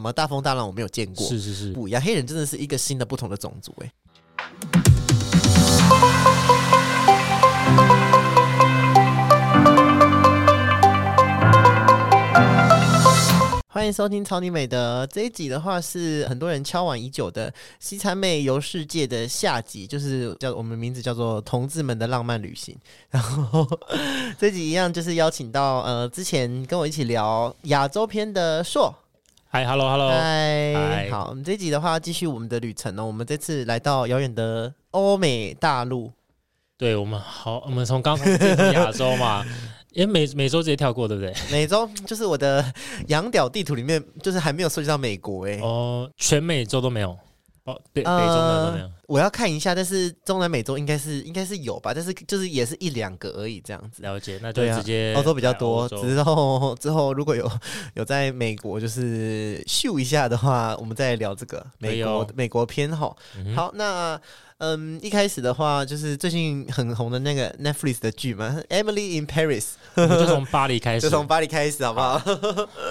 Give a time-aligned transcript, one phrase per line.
[0.00, 2.00] 什么大风大浪我没有见过，是是是，不一样。
[2.00, 3.92] 黑人真的是一个新的不同的种族，哎。
[13.66, 22.72] 欢迎收听超你美的这一集的话，是很多人敲碗已久的西餐妹游世界的下集，就是叫我们名字叫做《同志们的浪漫旅行》。
[23.10, 23.66] 然后
[24.38, 28.94] 这集一样就是邀请到呃之前跟我一起聊亚洲篇的硕。
[29.50, 33.02] 嗨，Hello，Hello，嗨，嗨好，我们这集的话继续我们的旅程呢。
[33.02, 36.12] 我们这次来到遥远的欧美大陆，
[36.76, 39.42] 对我们好，我们从刚从这从亚洲嘛，
[39.94, 41.34] 因为美美洲直接跳过，对不对？
[41.50, 42.62] 美洲就是我的
[43.06, 47.18] 洋屌地图里面，就是还没有涉及到美国哎、哦，全美洲都没有，
[47.68, 48.90] 哦，北北中南都没有。
[49.06, 54.02] 我要看一下，但是中南美洲应该是应该是有吧，但是就是也是一两个而已这样子。
[54.02, 57.50] 了解，那就直接欧洲比较多，之后 之后如果有
[57.94, 63.14] 有在美国就是秀一下的话，我们再聊这个美国、哦美国篇哈。
[63.36, 64.18] 嗯好，那
[64.58, 69.62] 嗯，一开始的话就是最近很红的那个 Netflix 的剧嘛，《Emily in Paris》，
[70.02, 72.18] 我就从巴黎开始， 就从巴黎开始，好不好？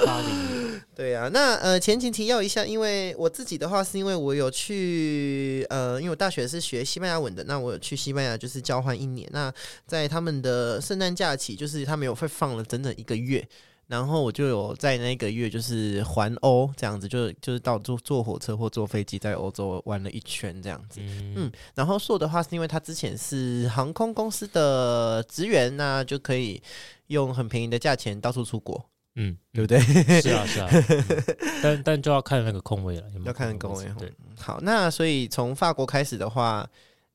[0.06, 0.67] 巴黎，
[0.98, 9.54] 对啊，那呃前情提要一下，因为我自己的话是因为我有去呃，因为我大学是学西班牙文的，那我有去西班牙就是交换一年，那
[9.86, 13.48] 在他们的圣诞假期，就是他们有会放了整整一个月。
[13.86, 21.00] 然后我就有在那个月就是环欧这样子，就就是到坐坐火车或坐飞机在欧洲玩了一圈这样子。
[21.02, 26.62] 嗯嗯，然后硕的话是因为他之前是航空公司的职员，那就可以
[27.08, 28.84] 用很便宜的价钱到处出国，
[29.20, 29.80] 嗯，对不对？
[30.22, 36.68] 是啊是啊，嗯 但但就要看那个空位了，有有要看空空位哦对，好，那所以从法国开始的话，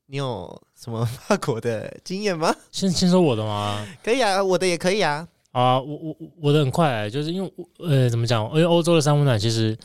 [0.07, 2.53] 你有什么法国的经验吗？
[2.71, 3.85] 先先说我的吗？
[4.03, 5.27] 可以啊，我的也可以啊。
[5.51, 8.43] 啊，我我我的很快、就是因为我呃怎么讲？
[8.49, 9.77] 因为欧洲的三温暖其实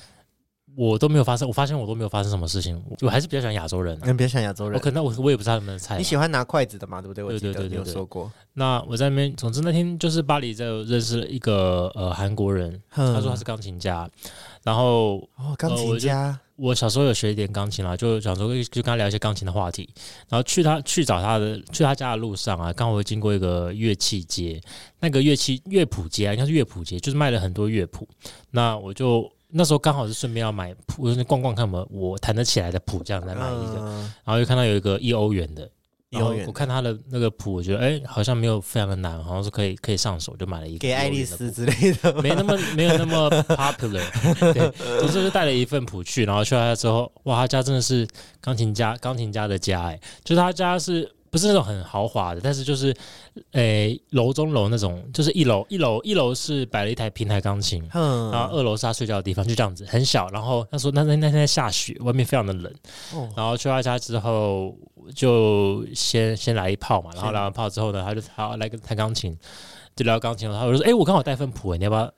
[0.79, 4.03] 我都没有发生，我发现我都没有发生什么事情，我我还是比较喜欢亚洲人、啊。
[4.05, 5.99] 嗯，别像亚洲人，我可能我我也不是他们的菜啊。
[5.99, 7.03] 你喜欢拿筷子的嘛？
[7.03, 7.25] 对不对？
[7.25, 8.31] 我对记得你有对对对对说过。
[8.55, 14.09] 那我在那边，总之那天就是巴黎，在认识了一个呃韩国人，他他说他是钢琴家，
[14.63, 19.89] 然后哦，钢琴家，我小时候有学一点钢琴啦，就想说就跟他聊一些钢琴的话题。
[20.29, 24.61] 然后去他去找他的去他家的路上啊，刚好会经过一个乐器街，
[25.01, 28.09] 那个乐器乐谱街啊，应该是乐谱街，就是卖了很多乐谱。
[28.53, 33.77] 那我就那时候刚好是顺便要买谱，我就逛逛看有没有我弹得起来的谱，这样再买一个。
[33.79, 35.71] 嗯然后又看到有一个一欧元的，
[36.11, 42.21] 然后一欧元我看他的那个谱，我觉得哎、好像没有非常的难，好像是可以可以上手，就买了一个给爱丽丝之类的吗。
[42.23, 44.05] 没那么没有那么 popular，
[44.53, 44.71] 对，
[45.03, 48.07] 我就是带了一份谱去，然后去他家之后，哇，他家真的是
[48.41, 52.95] 钢琴家，钢琴家的家，哎，就是他家是不是那种很豪华的，但是就是，
[53.53, 57.83] 诶、楼中楼那种，就是一楼一楼一楼是摆了一台平台钢琴。
[57.95, 60.29] 嗯，然后二楼是他睡觉的地方，就这样子，很小。
[60.31, 62.73] 然后他说那那那天在下雪，外面非常的冷。
[63.15, 64.75] 哦然后去他家之后，
[65.15, 69.37] 就先先来一炮嘛，然后来完炮之后呢，他就他来个弹钢琴，
[69.95, 70.55] 就聊钢琴了。
[70.55, 72.11] 然后我就说，哎、我刚好带份谱，你要不要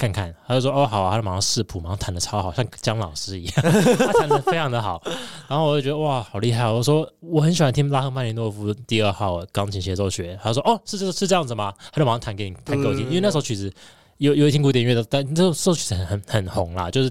[0.00, 0.34] 看看？
[0.46, 3.54] 他就说，哦，好啊，他就马上试谱，马上弹的超好，像姜老师一样，
[3.98, 5.02] 他弹的非常的好。
[5.46, 6.76] 然后我就觉得哇，好厉害哦！
[6.76, 10.34] 我说我很喜欢听拉赫曼尼诺夫第二号钢琴协奏曲。
[10.42, 11.74] 他说，哦，是这是这样子吗？
[11.92, 13.70] 他就马上弹给你弹给我听，因为那首曲子。
[14.18, 17.10] 有有听古典音乐的，但这首曲子很很很红啦，就是，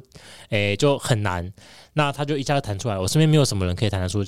[0.50, 1.52] 诶、就很难。
[1.94, 4.24] 那他就一下就弹出来，我身边没有什么人可以弹得出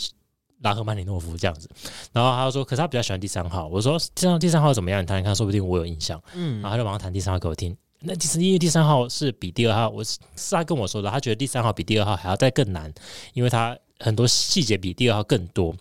[0.63, 1.69] 拉赫曼尼诺夫这样子。
[2.11, 3.67] 然后他就说，可是他比较喜欢第三号。
[3.67, 4.99] 我说，这样第三号怎么样？
[4.99, 6.19] 你弹弹看，说不定我有印象。
[6.33, 7.77] 嗯然后他就马上弹第三号给我听。
[8.01, 10.17] 那其实因为第三号是比第二号，我是
[10.51, 12.91] 他跟我说的，他觉得第三号比第二号还要再更难，
[13.33, 15.75] 因为他很多细节比第二号更多。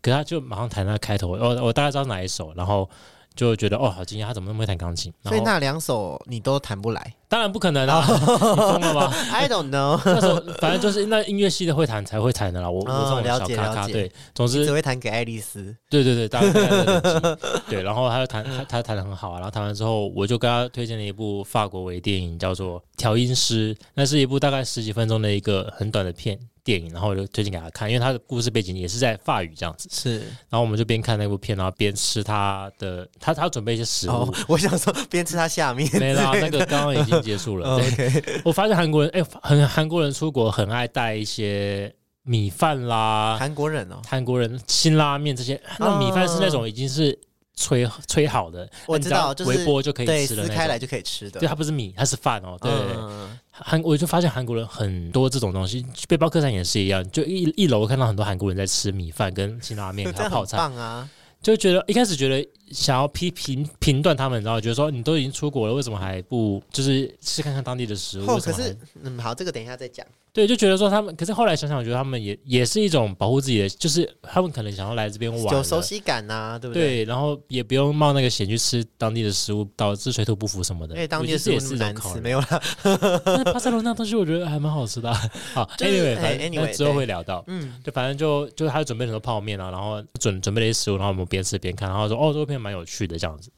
[0.00, 2.88] 可他就马上弹那开头，我我大概知道哪一首，然后
[3.36, 5.12] 就觉得哦，好惊讶，他怎么那么会弹钢琴？
[5.22, 9.12] 所以那两首你都弹不来当然不可能啊，你疯了吗？？
[9.30, 15.76] I don't know，那时候反正就是那音乐系的会弹才会弹的啦，我我哦这种小咖咖，对，总只之会弹给爱丽丝。
[15.90, 30.18] 对对对，大概大概的等级对，然后他就弹他他弹的很好啊，然后弹完之后，我就跟他推荐了一部法国微电影，叫做《调音师》，那是一部大概十几分钟的一个很短的片电影，然后我就推荐给他看，因为他的故事背景也是在法语这样子，是。
[30.50, 34.12] 然后我们就边看那部片，然后边吃他的他他准备一些食物。
[34.12, 35.88] 哦， 我想说边吃他下面。
[36.00, 37.68] 没啦，那个刚刚已经结束了。
[37.70, 47.16] 哦对，OK， 我发现韩国人哎，很韩国人出国很爱带一些米饭啦，韩国人哦，韩国人辛拉面这些，那米饭是那种已经是
[47.56, 50.44] 吹吹好的，我知道就是微波就可以，吃的。
[50.44, 51.40] 撕开来就可以吃的。
[51.40, 52.56] 对，它不是米，它是饭哦。
[52.60, 61.08] 对，嗯韩我就发现韩国人很多这种东西，背包客栈也是一样，就一一楼看到很多韩国人在吃米饭跟辛拉面 还有泡菜，棒啊！
[61.42, 68.26] 就觉得一开始觉得想要批评评断他们，然后觉得说你都已经出国了，为什么还不就是吃看看当地的食物？
[68.38, 70.04] 可是嗯，好，这个等一下再讲。
[70.36, 76.88] 对，就觉得说他们，可是后来想想，我觉得他们也也是一种保护自己的，就是他们可能想要来这边玩，有熟悉感呐、对不对？
[76.88, 80.94] 对，然后也不用冒那个险去吃当地的食物，导致水土不服什么的。
[80.94, 82.62] 因为当地食物那么难吃，没有啦。
[83.24, 85.18] 但是巴塞罗那东西我觉得还蛮好吃的啊。
[85.54, 87.42] 好就是，anyway，哎反正之后会聊到。
[87.46, 93.50] 嗯，就反正就就他准备很多泡面啊，然后准准备了一些食物，然后我们边吃边看，然后说哦，这部片蛮有趣的这样子。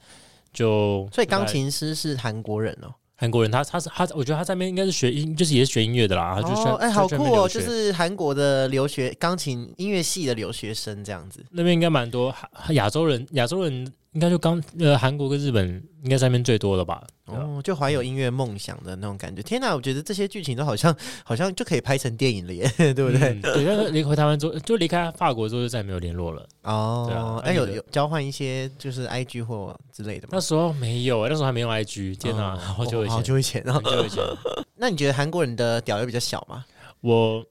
[0.52, 2.94] 就所以钢琴师是韩国人哦。
[3.20, 6.41] 韩国人他他是他，我觉得他在那边应该是学音，就是也是学音乐的啦。
[6.41, 7.49] 他就说哦，哎，好酷哦！
[7.49, 11.44] 就是韩国的留学钢琴音乐系的留学生这样子。
[11.50, 12.32] 那边应该蛮多
[12.69, 15.69] 亚亚洲人，亚洲人应该就刚呃韩国跟日本
[16.02, 17.02] 应该在那边最多了吧。
[17.26, 19.43] 哦，就怀有音乐梦想的那种感觉。
[19.43, 23.20] 天哪，我觉得这些剧情都好像 好像就可以拍成电影了耶， 对不对？
[23.28, 26.40] 嗯对，但是离开台湾之后，就离开法国之后就再也没有联络了。
[26.62, 30.28] 对啊，哦哎，有有交换一些就是 IG 或之类的吗？
[30.32, 33.62] 那时候没有、那时候还没有 IG，天哪，哦好久以前，好久以前。
[33.66, 34.25] 然后很，久以前。
[34.75, 36.64] 那你觉得韩国人的屌又比较小吗？
[37.02, 37.44] 我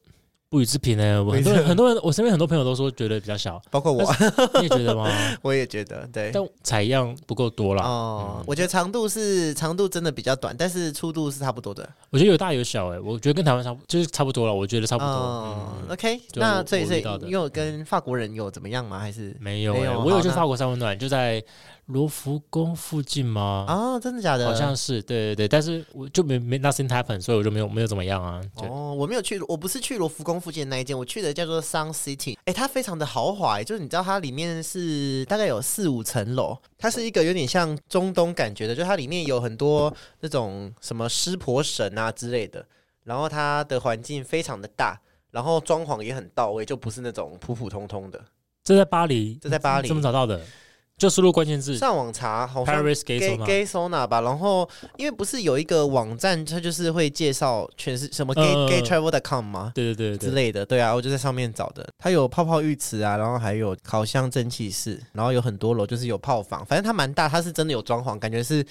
[0.49, 1.23] 不予置评呢。
[1.23, 4.03] 我很多人很多人，我身边很多朋友都说觉得比较小，包括我，
[4.55, 5.09] 你也觉得吗？
[5.41, 6.31] 我也觉得对。
[6.33, 7.83] 但采样不够多啦。
[7.83, 11.87] 哦嗯，我觉得长度是长度真的比较短，但是粗度是差不多的。
[12.09, 15.11] 我觉得有大有小哎、我觉得跟台湾差不就是差不多了，我觉得差不多。
[15.11, 18.99] 哦嗯，OK，那所以所以我遇到的你有跟法国人有怎么样吗？
[18.99, 21.43] 还是没有哎、没有我有去法国三温暖，就在
[21.87, 23.65] 罗浮宫附近吗？
[23.67, 24.45] 啊，真的假的？
[24.45, 28.41] 好像是，对对对，但是我就没没 nothing happen，所以我就没有没有怎么样啊。
[28.55, 42.65] 哦，我没有去，我不是去罗浮宫附近的那一间，我去的叫做 Sun City，哎、它非常的豪华、诶就是你知道它里面是大概有四五层楼，它是一个有点像中东感觉的，就它里面有很多那种什么湿婆神啊之类的，
[43.05, 44.99] 然后它的环境非常的大，
[45.31, 48.21] 然后装潢也很到位，就不是那种普普通通的。
[48.61, 50.41] 这在巴黎，这在巴黎怎么找到的？
[50.97, 54.67] 就输入关键字上网查好像 Paris Gay gay Sauna gay sauna 吧，然后
[54.97, 59.71] 因为不是有一个网站，它就是会介绍全是什么 gay、嗯 gay travel.com 吗？
[59.75, 61.87] 对对对对对，之类的，对啊，我就在上面找的。
[61.99, 68.65] 它有泡泡浴池啊，然后还有烤箱蒸汽室，然后有很多楼，就是有泡房，反正它蛮大，它是真的有装潢，感觉是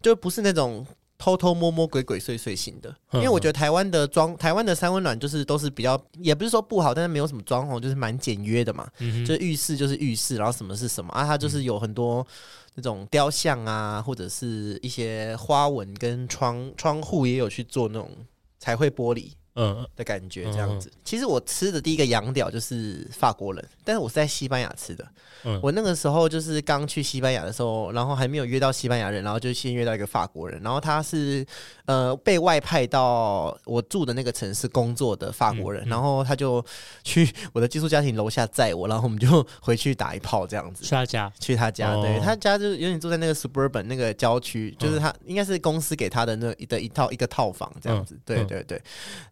[0.00, 0.86] 就不是那种
[1.22, 2.88] 偷偷摸摸、鬼鬼祟祟型的。
[3.12, 8.88] 因嗯为我觉得台湾的装，台湾的三温暖就是都是比较，也不是说不好，但是没有什么装潢，就是蛮简约的嘛。
[9.24, 11.24] 就浴室就是浴室，然后什么是什么啊？
[11.24, 12.26] 它就是有很多
[12.74, 18.10] 那种雕像啊，或者是一些花纹跟窗窗户也有去做那种
[18.58, 19.30] 彩绘玻璃。
[19.54, 19.86] 嗯。
[19.96, 20.90] 的感觉，这样子。
[21.04, 25.06] 其实我吃的第一个洋屌就是法国人，但是我是在西班牙吃的。
[25.44, 25.60] 嗯。
[25.62, 31.44] 我那个时候就是刚去西班牙的时候，然后还没有约到西班牙人，然后就先约到一个法国人，然后他是
[31.84, 35.90] 呃被外派到我住的那个城市工作的法国人，嗯嗯。
[35.90, 36.64] 然后他就
[37.04, 40.84] 去我的寄宿家庭楼下载我，然后我们就回去打一炮这样子。
[40.84, 40.90] 去。
[40.90, 42.02] 他家，去他家，哦。
[42.02, 48.46] 对他家就是有点住在那个 suburban 那个郊区，就是他应该是公司给他的那的一套一个套房这样子，对嗯。
[48.46, 48.80] 对对。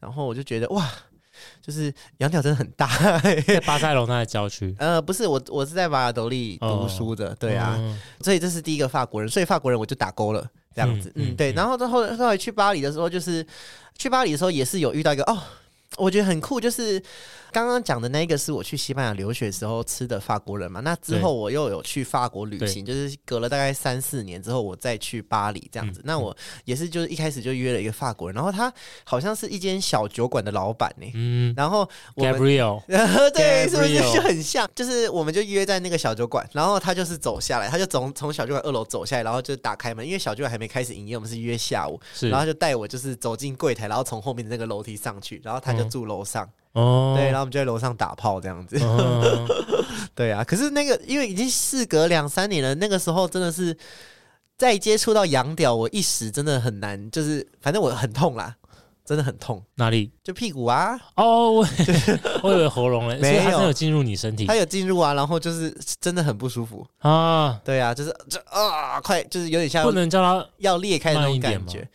[0.00, 0.88] 然后我就觉得哇，
[1.62, 2.86] 就是羊角真的很大。
[3.46, 4.74] 在巴塞罗那的郊区。
[4.78, 11.52] 呃，不是我，我是在瓦尔多利读书的，对啊，嗯所以这是第一个法国人，所以法国人我就打勾了，这样子，嗯，对。
[11.52, 13.46] 然后到后后来去巴黎的时候，就是
[13.96, 15.38] 去巴黎的时候也是有遇到一个哦，
[15.96, 17.02] 我觉得很酷，就是
[17.52, 20.80] 刚刚讲的那个是我去西班牙留学的时候吃的法国人嘛。
[20.80, 26.00] 那之后我又有去法国旅行，就是隔了大概三四年之后，我再去巴黎这样子。
[26.00, 26.02] 嗯。
[26.04, 28.72] 那我也是就是一开始就约了一个法国人，然后他
[29.04, 31.52] 好像是一间小酒馆的老板呢、嗯。
[31.56, 32.80] 然后我们，Gabriel，
[33.32, 33.98] 对，是不是？
[34.14, 34.68] 就很像？
[34.74, 49.48] 就是我们就约在那个小酒馆，然后他就是走下来，他就从从小酒馆二楼走下来，然后就打开门，因为小酒馆还没开始营业，我们是约下午，然后就带我就是走进柜台，然后从后面的那个楼梯上去，然后他就嗯住楼上，哦，对，然后我们就在楼上打炮这样子，嗯
[50.14, 50.44] 对啊。
[50.44, 53.76] 可是那个因为已经事隔两三年了，那个时候真的是
[54.56, 58.54] 再接触到羊屌，我一时真的很难，就是反正我很痛啦，
[59.04, 60.12] 真的很痛，哪里？
[60.22, 61.66] 就屁股啊，哦，我
[62.42, 66.86] 我以为喉咙嘞，没有它有进入你身体它有进入啊，然后就是真的很不舒服。
[66.98, 71.88] 啊，对啊，就是这啊，快就是有点像不能叫它要裂开的那种感觉。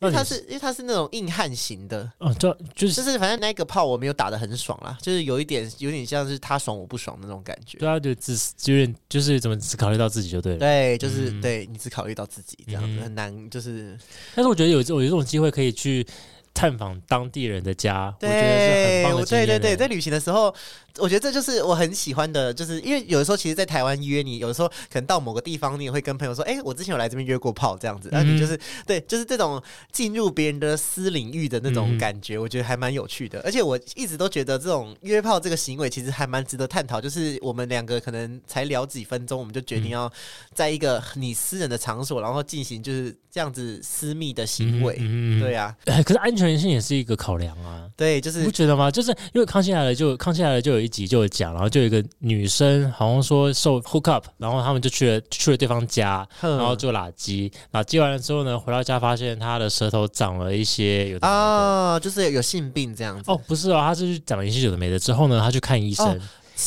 [0.00, 7.78] 因为它是因为它是那种硬汉型的，哦，就就是就是是反正那个炮我没有打的很爽啦，就是有一点有点像是他爽我不爽的那种感觉。
[7.78, 10.58] 对啊，就自私有点就是怎么只考虑到自己就对了。
[10.58, 13.98] 对，就是、嗯对你只考虑到自己这样子，嗯很难就是
[14.34, 16.06] 但是我觉得有这有这种机会可以去
[16.52, 20.54] 探访当地人的家，我觉得是很棒的对对对，欸在旅行的时候，
[20.98, 29.60] 我觉得这就是我很喜欢的，就是因为有的时候其实，在台湾约你，有的时候可能到某个地方，你也会跟朋友说，哎、我之前有来这边约过炮这样子，然后你就是、对，就是这种
[29.90, 33.40] 进入别人的私领域的那种嗯感觉，我觉得还蛮有趣的。
[33.44, 40.10] 而且我一直都觉得这种约炮这个行为其实还蛮值得探讨，就是我们两个可能才聊几分钟，我们就决定要
[40.52, 44.96] 在一个你私人的场所，然后进行就是这样子私密的行为。
[45.00, 47.90] 嗯对啊，哎可是安全性也是一个考量啊。
[47.96, 48.90] 对，就是你不觉得吗？
[48.90, 61.18] 就是因为康熙来了就康熙来了就有一集就有讲，然后就有一个女生好像说受 hook up，然后他们就去了去了对方家，然后就拉鸡，然后接完了之后呢，回到家发现她的舌头长了一些有。
[61.18, 63.30] 啊，就是有性病这样子。
[63.30, 66.20] 哦，不是哦，她是去长了一些有的没的之后呢，她去看医生，哦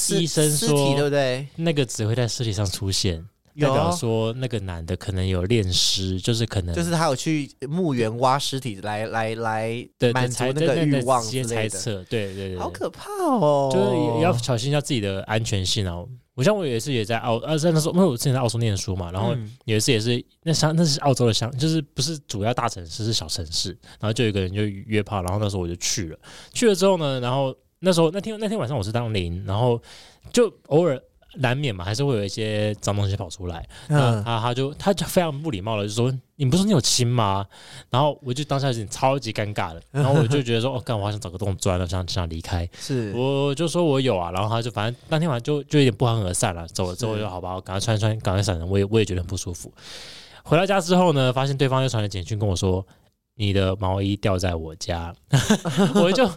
[0.10, 1.48] 医生说对不对？
[1.56, 3.24] 那个只会在尸体上出现，
[3.60, 13.70] 代表说那个男的可能有恋尸，就是可能就是他有去墓园挖尸体来来来对满足那个欲望之类的，猜测，对对对，好可怕哦！
[13.74, 16.08] 就是也要小心一下自己的安全性哦。
[16.36, 26.20] 我像我有一次也在澳，呃，在那时候因为我之前在澳洲念书嘛，然后嗯有一次也是那乡那是澳洲的乡，就是不是主要大城市是小城市，然后就有一个人就约炮，然后那时候我就去了，
[26.54, 29.82] 去了之后呢，然后那时候那天那天晚上我是当零，然后
[30.32, 31.02] 就偶尔。
[31.40, 33.68] 难免嘛，还是会有一些脏东西跑出来。
[33.88, 37.46] 那嗯，他他就他就非常不礼貌的就说：“你不是说你有亲吗？”
[37.90, 46.68] 然后我就当下有点超级尴尬的，然后我就觉得说：“哦，干，我好想找个洞钻了，想想离开。”是我就说我有啊，然后他就反正当天晚上就就有点不欢而散了。
[46.68, 48.68] 走了之后就好吧，我赶快穿一穿，赶快闪人。
[48.68, 49.72] 我也我也觉得很不舒服。
[50.44, 52.86] 回到家之后呢，发现对方又传了简讯跟我说
[53.36, 55.14] ：“你的毛衣掉在我家。”
[55.96, 56.30] 我就。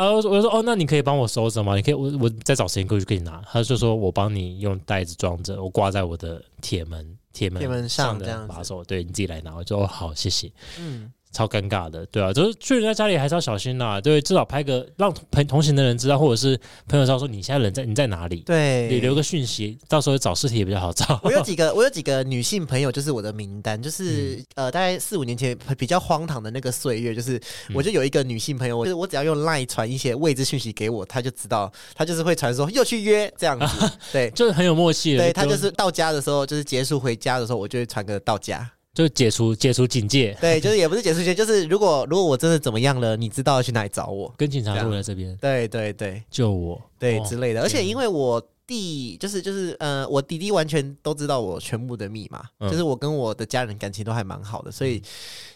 [0.00, 1.76] 然后我就说哦，那你可以帮我收着吗？
[1.76, 3.42] 你可以，我我再找时间过去给你拿。
[3.46, 9.54] 他就说我帮你用袋子装着，我挂在我的铁门铁门铁门上的把手，对你自己来拿。
[9.54, 10.50] 我就哦好，谢谢。
[10.78, 16.58] 嗯，超尴尬的，对啊，就是去人家家里还是要小心呐、对，至少拍个让同同行的人知道，或者是
[16.88, 21.20] 朋友知道说你现在人在你在哪里，对你对，留个讯息，到时候找尸体也比较好找。
[21.22, 27.36] 我有几个， 我有几个女性朋友，就是我的名单，就是、嗯呃，大概四五年前比较荒唐的那个岁月，就是、
[27.68, 34.30] 嗯我就有一个女性朋友，就是我只要用 LINE 传一些位置讯息给我，她就知道，她就是会传说又去约这样子， 对。
[34.30, 38.68] 就是很有默契的，对她就是到家的时候，就是结束回家的时候，我就会传个到家。
[38.92, 44.32] 就解除解除警戒，对，就是也不是解除警戒， 就是如果如果我真的怎么样了，你知道要去哪里找我。
[44.36, 47.62] 跟警察这样路在这边对对对救我，哦对之类的。
[47.62, 55.02] 而且因为我弟就是就是呃，我弟弟完全都知道我全部的密码，嗯就是我跟我的家人感情都还蛮好的，所以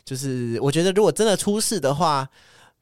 [0.04, 2.28] 就是我觉得如果真的出事的话。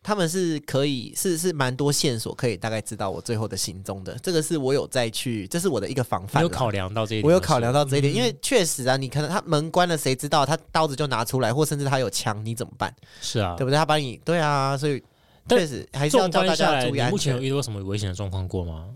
[0.03, 6.43] 他们是可以是是蛮多线索可以大概知道我最后的行踪的，这个是我有再去，这是我的一个防范。
[6.43, 12.93] 有考量到这一点，我有考量到这一点，嗯因为确实啊，你可能他门关了，谁知道他刀子就拿出来，或甚至他有枪，你怎么办？
[13.21, 13.77] 是啊对，不对？
[13.77, 15.01] 他把你对啊，所以
[15.49, 17.49] 确实还是要纵叫大家注意安你目前有全。
[17.49, 18.89] 遇到什么危险的状况过吗？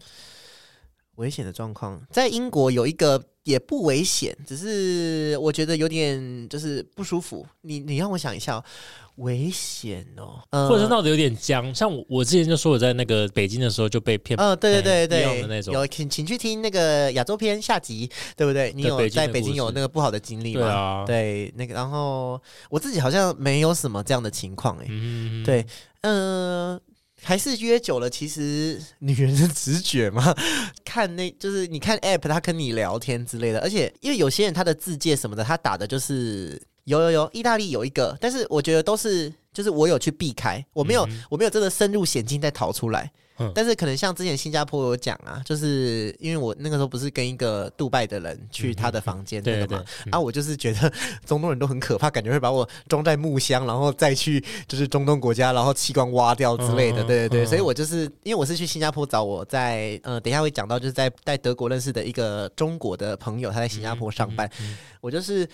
[1.16, 7.46] 危险的状况在英国有一个也不危险，只是我觉得有点就是不舒服。
[7.60, 8.64] 你你让我想一下哦，
[9.18, 11.72] 危险哦，呃或者是闹得有点僵？
[11.72, 18.72] 像我我之前就说我在那个北京的时候就被骗，呃，对对哎对对的那种有请请去听那个亚洲篇下集，对不对？
[18.74, 20.60] 你有在北京有那个不好的经历吗？
[20.60, 25.64] 对啊，对，那个，然后我自己好像没有什么这样的情况哎、嗯，对，
[26.00, 26.80] 嗯、
[27.26, 30.32] 还是约久了，其实女人的直觉嘛，
[30.86, 43.10] 看那就是你看 app，他跟你聊天之类的，而且因为有些人他的字界什么的，他打的就是有有有，意大利有一个，但是我觉得都是就是我有去避开，我没有、嗯我没有真的深入险境再逃出来。
[43.38, 50.90] 嗯但是可能像之前新加坡有讲啊，就是因为我那个时候不是跟一个杜拜的人去他的房间那对对个嘛，对，啊，我就是觉得
[51.26, 57.02] 中东人都很可怕，感觉会把我装在木箱，然后再去就是中东国家，然后器官挖掉之类的。
[57.02, 64.50] 嗯对对对，嗯所以我就是因为我是去新加坡找我在呃，等一下会讲到，就是在在德国认识的一个中国的朋友，他在新加坡上班，
[65.02, 65.46] 我就是。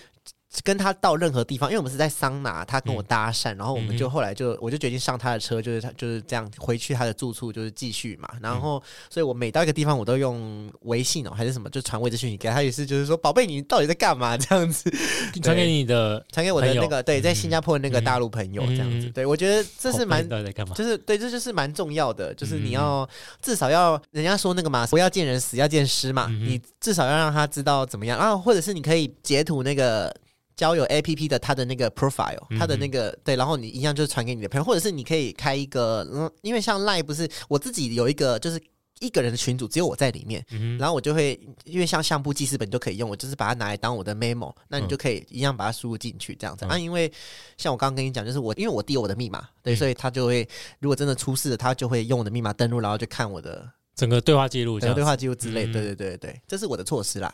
[0.63, 8.29] 跟他到任何地方，因为我们是在桑拿，他跟我搭讪，然后我们就嗯后来就我就决定上他的车，就是他就是这样回去他的住处，就是继续嘛。
[8.39, 14.37] 然后，所以我每到一个地方，我都用微信哦还是什么，就传位置讯息给他，也是就是说，宝贝，你到底在干嘛？
[14.37, 14.89] 这样子，
[15.35, 19.07] 嗯 传给你的传给我的那个对，在新加坡的那个嗯大陆朋友这样子。
[19.07, 20.27] 嗯对我觉得这是蛮？
[20.75, 23.09] 就是对，这就是蛮重要的，就是你嗯要
[23.41, 30.13] 至少要人家说那个嘛，不要见人死，要见尸嘛，嗯你至少要让他知道怎么样，然后或者是你可以截图那个。
[30.55, 38.61] 交友 A P P 的它的那个 profile，嗯哼他的那个对，然后你一样就是传给你的朋友，或者是你可以开一个，嗯，因为像 Line 不是我自己有一个就是
[38.99, 40.45] 一个人的群组，只有我在里面。
[40.51, 46.77] 嗯，然后我就会，因为像相簿、记事本就可以用，我就是把它拿来当我的 memo，那你嗯就可以一样把它输入进去这样子、嗯啊。
[46.77, 47.11] 因为
[47.57, 50.47] 像我刚刚跟你讲，就是我因为我弟有我的密码，对，嗯所以他就会
[50.79, 54.95] 如果真的出事了，他就会用我的密码登录，然后就看我的整个对话记录这样子。
[54.95, 55.65] 整个对话记录之类。
[55.65, 57.33] 对对对对，这是我的措施啦。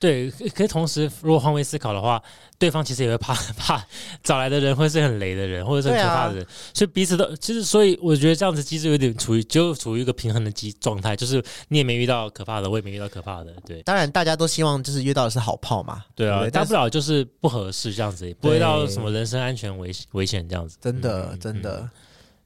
[0.00, 2.22] 对，可同时，如果换位思考的话，
[2.56, 3.84] 对方其实也会怕 怕
[4.22, 16.04] 找来的人会是很雷的人，或者是可怕的人，所以彼此都其实，所以我觉得这样子机制有点处于就处于一个平衡的机状态，就是你也没遇到可怕的，我也没遇到可怕的，对当然，大家都希望就是约到的是好炮嘛。
[16.14, 20.78] 对啊，对大不了就是不合适这样子，也不会到什么人身安全危危险这样子。
[20.80, 21.60] 真的嗯真。
[21.60, 21.90] 的嗯，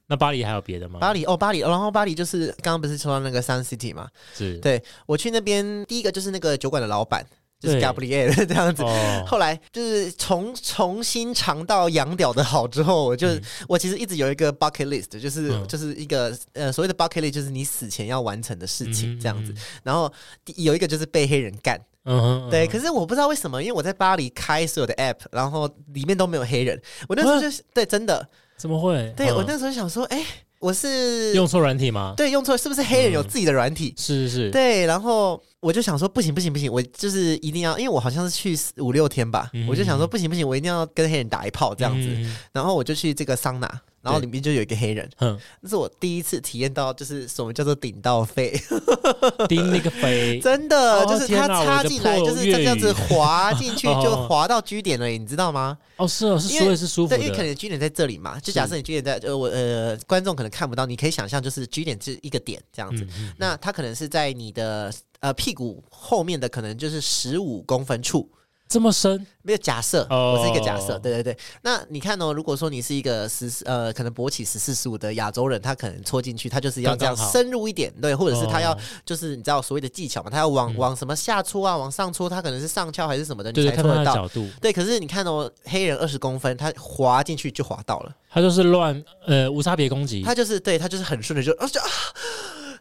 [0.07, 0.99] 那巴黎还有别的吗？
[0.99, 4.09] 巴黎哦，巴黎，哦然后巴黎就是刚刚不是说到那个 Sun City 嘛？
[4.35, 7.25] 是，对我去那边第一个就是那个酒馆的老板，
[7.63, 8.83] 就是对 Gabriel 这样子。
[8.83, 19.53] 哦，后来就是重重新尝到羊屌的好之后，我就、嗯我其实一直有一个 bucket list，就是、嗯就是一个呃所谓的 bucket list，就是你死前要完成的事情这样子。
[19.53, 20.11] 嗯然后
[20.57, 22.67] 有一个就是被黑人干，嗯哼，对。
[22.67, 26.79] 可是我不知道为什么，因为我在巴黎开所有的 app，然后里面都没有黑人。
[27.07, 28.27] 我那时候就是、对，真的，
[28.57, 28.95] 怎么会？
[28.97, 30.25] 嗯对我那时候想说，哎、
[30.63, 32.13] 我是用错软体吗？
[32.15, 33.93] 对用错，是不是黑人有自己的软体？
[33.97, 42.07] 是是是，对，然后我就想说，不行不行不行，我就是一定要，因为我好像是去五六天吧，嗯我就想说，不行不行，我一定要跟黑人打一炮这样子。
[42.07, 48.51] 嗯，然后我就去这个桑拿，然后里面就有一个黑人，嗯，那是我第一次体验到，就是什么叫做顶到肺，
[49.47, 54.01] 顶那个飞，真的、哦就是他插进来，就是他这样子滑进去 哦。
[54.03, 55.77] 就滑到居点了，你知道吗？
[55.95, 63.33] 哦，是哦，是因为所以是舒服对，因为可，能居点在这里嘛，就假设你居点在呃我呃观众可能看不到，你可以想象就是居点是一个点这样子，嗯嗯。
[63.37, 68.29] 那它可能是在你的呃屁股后面的可能就是十五公分处。
[68.73, 70.35] 这么深，没有假设，哦。
[70.35, 71.37] 我是一个假设，对对对。
[71.61, 78.77] 那你看哦，如果说你是一个十四呃，可能勃起十四十五的亚洲人，他可能戳进去，他就是要这样深入一点，对，或者是他要哦。
[79.05, 80.77] 就是你知道所谓的技巧嘛，他要往、嗯。
[80.77, 84.27] 往什么下戳啊，往上戳，他可能是上翘还是什么的，你才戳得到。
[84.59, 90.23] 对，可是你看哦，黑人二十公分，他滑进去就滑到了，他就是乱呃无差别攻击。
[90.23, 91.87] 他就是对他就是很顺的就啊就啊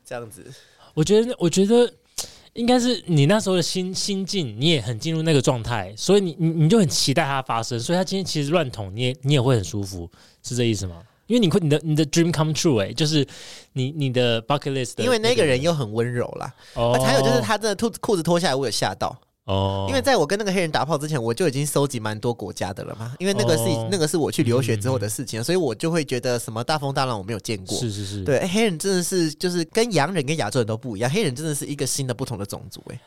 [0.07, 0.43] 这样子，
[0.95, 1.93] 我觉得，我觉得
[2.55, 10.11] 应该是你那时候的心心境，你也很进入那个状态，所以你你你就很期待它发生，所以它今天其实乱捅，你也你也会很舒服，
[10.43, 11.03] 是这意思吗？
[11.29, 13.27] 因为你会你的你的 dream come true 哎、就是
[13.73, 19.19] 你你的 bucket list，的因为那个人又很温柔啦，哦还有就是他真的裤子裤子脱下来，我有吓到。
[19.45, 23.15] 哦，因为在我跟那个黑人打炮之前，我就已经收集蛮多国家的了嘛。
[23.19, 27.77] 因为那个是、哦那个是我去留学之后的事情，所以我就会觉得什么大风大浪我没有见过。
[27.77, 32.81] 是是是，对，欸黑人真的是就是跟洋人跟亚洲人都不一样，黑人真的是一个新的不同的种族。
[32.91, 33.01] 哎，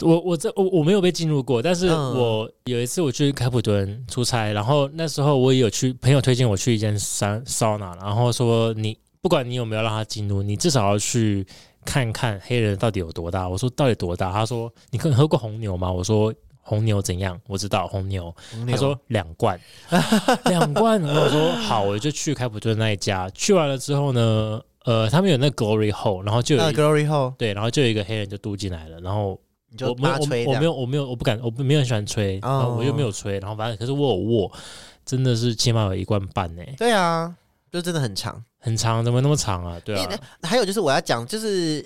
[0.00, 11.46] 我我这我我没有被进入过，但是嗯我有一次我去开普敦出差，然后那时候我也有去朋友推荐我去一间桑桑拿，然后说你不管你有没有让他进入，你至少要去
[11.84, 13.48] 看看黑人到底有多大。
[13.48, 14.32] 我说到底多大？
[14.32, 15.90] 他说你可能喝过红牛吗？
[15.90, 17.40] 我说红牛怎样？
[17.46, 18.34] 我知道红牛。
[18.68, 19.58] 他说两罐，
[20.46, 21.02] 两罐。
[21.02, 23.28] 我说好，我就去开普敦那一家。
[23.30, 29.40] 去完了之后呢，呃，他们有那 Glory Hole，然后就有 Glory Hole，对，然后就有一个黑人就渡进来了，然后。
[29.80, 34.52] 我没有，我没有，我没有，我不敢，我没有很喜欢吹，哦然后我又没有吹，然后反正可是我有握，
[35.02, 37.34] 真的是起码有一罐半呢，对啊，
[37.72, 38.44] 就真的很长。
[38.58, 39.80] 很长，怎么那么长啊？
[39.84, 41.84] 对啊，还有就是我要讲，就是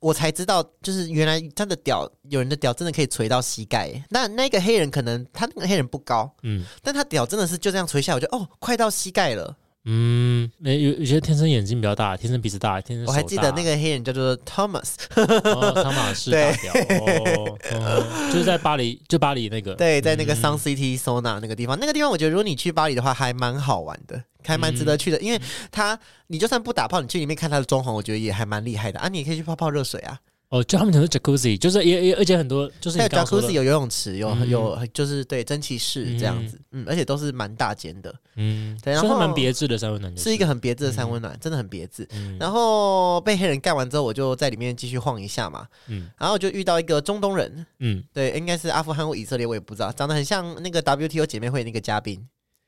[0.00, 3.90] 我才知道，就是原来他的屌，有人的屌真的可以垂到膝盖。
[4.10, 9.56] 那那个黑人可能他那个黑人不高，嗯但他屌真的是就这样垂下来，我就哦，快到膝盖了。
[9.86, 28.98] 嗯，没有有些天生眼睛比较大，天生鼻子大，天生我还记得那个黑人叫做 Thomas， 哦，汤马士大屌哦，嗯就是在巴黎，就巴黎那个，对，在那个嗯 Sun City Sona 那个地方，那个地方我觉得如果你去巴黎的话，还蛮好玩的，还蛮值得去的，因为它你就算不打炮，你去里面看它的装潢，我觉得也还蛮厉害的。
[29.00, 29.08] 啊。
[29.08, 30.18] 你也可以去泡泡热水啊，
[30.50, 34.48] 哦，就他们讲的 jacuzzi，就是也也而且很多就是 Jacuzzi，有游泳池，有嗯。
[34.48, 40.32] 有就是对蒸汽室这样子，嗯，而且都是蛮大间的，嗯，对然后蛮别致的三温暖，就是。
[40.32, 42.06] 一个很别致的三温暖，真的很别致。
[42.12, 42.36] 嗯。
[42.38, 46.08] 然后被黑人干完之后，我就在里面继续晃一下嘛，嗯。
[46.18, 48.04] 然后就遇到一个中东人，嗯。
[48.12, 52.24] 对，应该是阿富汗或以色列，我也不知道，长得很像那个 WTO 姐妹会那个嘉宾，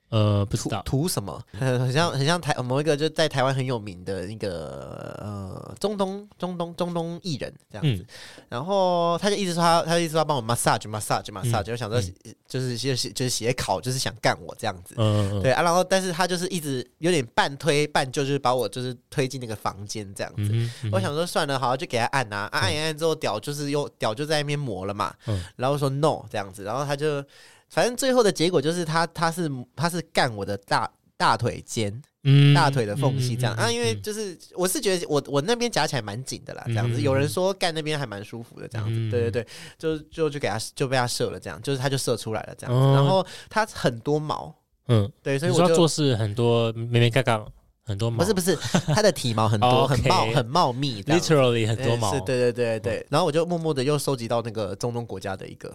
[0.08, 8.06] 呃不知图道，图什么，很 很像很像台某一个就在台湾很有名的那个呃中东中东中东艺人这样子，嗯。
[8.48, 12.00] 然后他就一直说他他就一直说要帮我 massage massage massage，、嗯我想说
[12.48, 14.94] 就是就是就是写考就是想干我这样子。
[14.96, 20.88] 嗯嗯对啊，然后但是他就是一直有点半推半就，就是把我就是推进那个房间这样子。
[20.92, 25.44] 我想说算了，好就给他按啊，啊按一按之后屌就是又屌就在那边磨了嘛，嗯。
[25.56, 27.22] 然后说 no 这样子，然后他就
[27.68, 37.00] 反正最后的结果就是他他是他是干我的大大腿间，嗯大腿的缝隙这样、嗯嗯嗯啊，因为嗯就是我是觉得我我那边夹起来蛮紧的啦，这样子。
[37.00, 39.46] 嗯有人说干那边还蛮舒服的这样子，嗯对对对，
[39.78, 42.78] 就就就给他就被他射了这样，就是他就射出来了这样子。
[42.80, 44.54] 哦然后他很多毛，
[44.88, 47.44] 嗯，对，所以我就做事很多没没嘎嘎，
[47.84, 48.56] 很多毛，不是不是，
[48.94, 52.12] 它的体毛很多，哦很茂很茂密 literally 很多毛。
[52.12, 53.06] 是，对对对对。
[53.10, 55.74] 然后我就默默的又收集到那个中东国家的一个，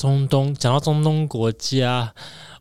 [0.00, 2.10] 中东讲到中东国家，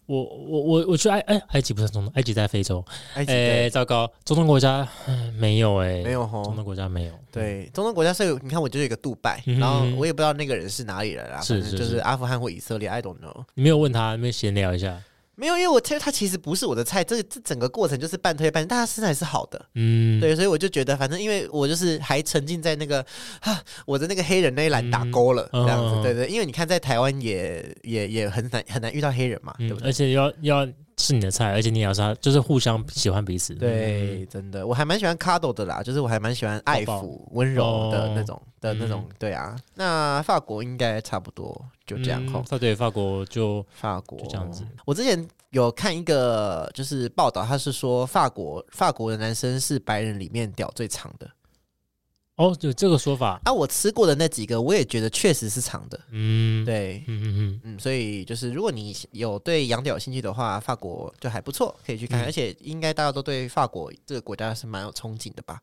[0.08, 2.84] 我我我我去埃埃埃及不是中东，埃及在非洲。
[3.13, 6.43] 埃及哎，对糟糕，中东国家嗯没有哎，没有中。
[6.54, 7.13] 东国家没有。
[7.32, 13.45] 对，中东国家是有，你看我就是一个杜拜，嗯然后我也不知道那个人是哪里人啊，是是反正就是是阿富汗或以色列，I don't know。
[13.54, 15.02] 你没有问他，没有闲聊一下？
[15.39, 23.04] 没有，因为我其实他其实不是我的菜，这这整个过程就是半推半就，但他身材是好的，嗯，对，所以我就觉得，反正因为我就是还沉浸在那个
[23.41, 29.86] 哈，我的那个黑人那一栏打勾了，嗯这样子，嗯对对，因为你看在台湾也也也很难很难遇到黑人嘛，对不，对？
[29.86, 30.67] 嗯而且要要
[30.99, 33.55] 是你的菜，而且你也要是他，就是互相喜欢彼此。
[33.55, 39.55] 对，真的，我还蛮喜欢 cuddle 的啦，就是我还蛮喜欢爱抚、温柔的哦那种的那种，对啊。
[39.75, 44.65] 那法国应该差不多就这样吼嗯，法对法国就法国就这样子。
[44.85, 51.29] 我之前有看一个就是报道，他是说法国法国的男生是白人里面屌最长的。
[52.39, 53.39] 哦有这个说法。
[53.43, 55.99] 啊，我吃过的那几个，我也觉得确实是长的。
[56.12, 65.60] 嗯，，对，嗯嗯嗯，嗯，所以就是如果你有对羊屌有兴趣的话，法国就还不错，可以去看而且应该大家都对法国这个国家是蛮有憧憬的吧？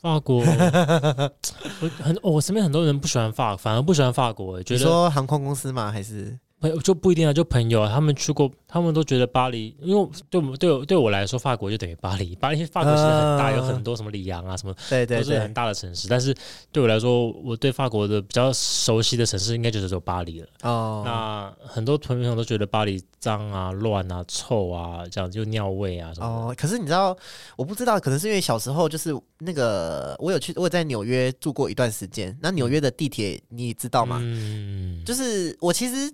[0.00, 0.40] 法国，
[1.80, 5.92] 我很、哦我身边很多人不喜欢法，反而不喜欢法国，觉你得说航空公司吗？
[5.92, 16.06] 还是朋友就不一定啊，就朋友啊他们去过，他们都觉得巴黎，因为对我们对我对我来说，法国就等于巴黎， 巴黎法国其实很大，啊有很多什么里昂啊什么，对对对都是很，大的城市。
[16.08, 16.34] 但是
[16.70, 20.46] 对我来说，我对法国的比较熟悉的城市，应该就只有巴黎了。
[20.62, 26.32] 哦，那很多朋友都觉得巴黎脏啊、乱啊、臭啊，这样就尿味啊什么的。
[26.32, 27.16] 哦，可是你知道，
[27.56, 32.36] 我不知道，可能是因为小时候就是那个，我有去，我有在纽约住过一段时间。
[32.42, 34.18] 那纽约的地铁你知道吗？
[34.22, 36.12] 嗯，就是我其实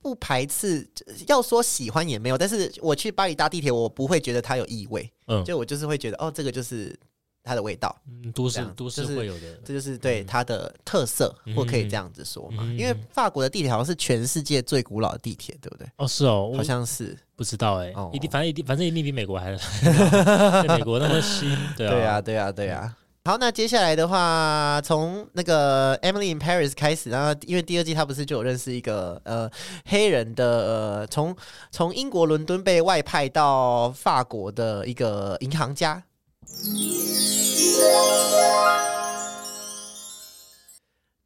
[0.00, 0.88] 不排斥，
[1.26, 5.44] 要说喜欢也没有，但是我去巴黎搭地铁，我不会觉得它有异味，嗯。
[5.44, 6.96] 就我就是会觉得哦，这个就是
[7.42, 9.60] 它的味道，嗯都市都市是会有的。
[9.64, 11.54] 这就是对它的特色，嗯。
[11.54, 12.62] 或可以这样子说嘛。
[12.62, 12.78] 嗯。
[12.78, 15.86] 因为法国的地铁好像是全世界最古老的地铁，对不对？
[15.96, 18.10] 哦，是哦，好像是，不知道哎、哦。
[18.12, 22.96] 一定反正一定反正一定比美国还 对美国那么新，对啊，对啊，对啊。
[23.28, 29.50] 好，那接下来的话，从那个《Emily in Paris》开始，然后因为第二季他不是就有认识一个呃
[29.84, 31.36] 黑人的呃，从
[31.70, 36.02] 从英国伦敦被外派到法国的一个银行家。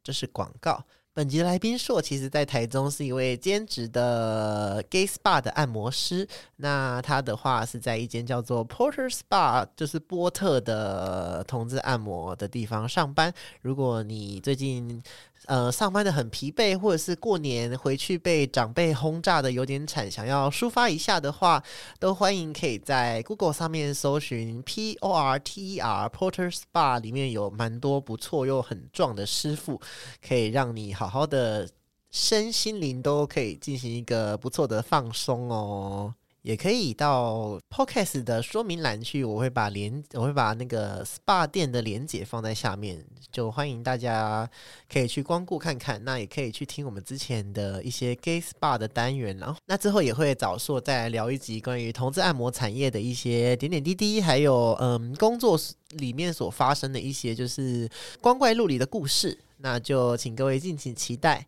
[0.03, 0.83] 这是广告。
[1.15, 6.27] 本集的来宾硕，其实在台中是一位兼职的 gay spa 的按摩师。
[6.55, 13.31] 那他的话是在一间叫做 Porter Spa，就是波特的同志按摩的地方上班。
[13.61, 15.03] 如果你最近
[15.47, 21.63] 呃上班的很疲惫，或者是过年回去被长辈轰炸的有点惨，想要抒发一下的话，
[21.99, 29.81] 都欢迎可以在 Google 上面搜寻 P O R T E R Porter Spa，里面有蛮多不错又很壮的师傅，
[30.25, 31.69] 可以让你好好的
[32.11, 36.13] 身心灵都可以进行一个不错的放松哦。
[36.43, 43.01] 也可以到 Podcast 的说明栏去，我会把连我会把那个 SPA 店的连接放在下面，
[43.31, 44.49] 就欢迎大家
[44.91, 46.03] 可以去光顾看看。
[46.03, 55.57] 那也可以去听我们之前的一些 Gay SPA 的单元，然后那之后也会找硕再来聊一集关于同志按摩产业的一些点点滴滴，还有嗯工作
[55.91, 59.39] 里面所发生的一些就是光怪陆离的故事。
[59.59, 61.47] 那就请各位敬请期待。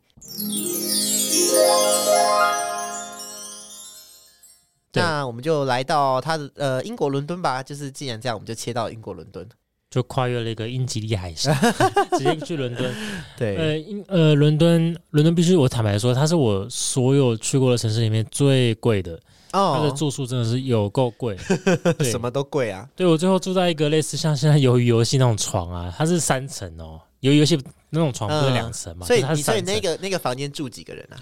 [4.95, 9.47] 对那我们就来到他的呃英国伦敦吧，就是既然这样，我们就切到英国伦敦。
[9.91, 11.53] 就跨越了一个英吉利海峡，
[12.17, 12.93] 直接去伦敦。
[13.37, 19.13] 对，呃，英呃，伦敦，伦敦必须我坦白说，它是我所有去过的城市里面最贵的，
[19.53, 21.37] 哦它的哦，住宿真的是有够贵。
[21.97, 22.85] 对什么都贵啊。
[22.93, 27.57] 对我最后住在一个类似像现在鱿鱼游戏那种床啊，它是三层哦，鱿鱼游戏
[27.89, 31.15] 那种床不是两层嘛，所以你所以那个那个房间住几个人啊？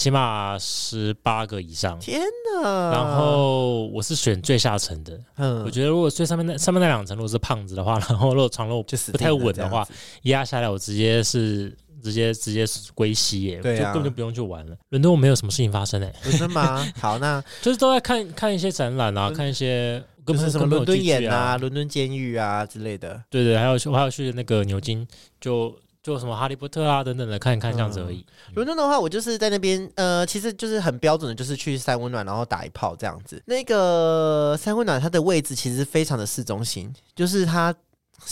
[0.00, 1.98] 起码十八个以上。
[1.98, 2.22] 天
[2.62, 2.90] 哪！
[2.90, 9.86] 然后我是选最下层的，嗯我觉得如果最上面那上面那两层如果是胖子的话，然后如果床如果就死不太稳的话，
[10.22, 14.74] 压下来我直接是直接直接归西耶，对啊就根本就不用去玩了。
[14.88, 16.86] 伦敦我没有什么事情发生哎，伦敦吗？
[16.98, 23.22] 好，那就是都在看看一些展览啊，看一些就跟是什么伦敦眼啊、伦敦监狱啊之类的。
[23.28, 25.06] 对对，还有去我还有去那个牛津，
[25.40, 28.24] 就就什么哈利波特啊等等的看一看这样子而已。
[28.54, 33.42] 伦敦的话，我就是在那边，呃，其实就是很标准的，就是去三温暖，然后打一炮这样子。
[33.46, 37.74] 那个三温暖它的位置其实非常的市中心，就是它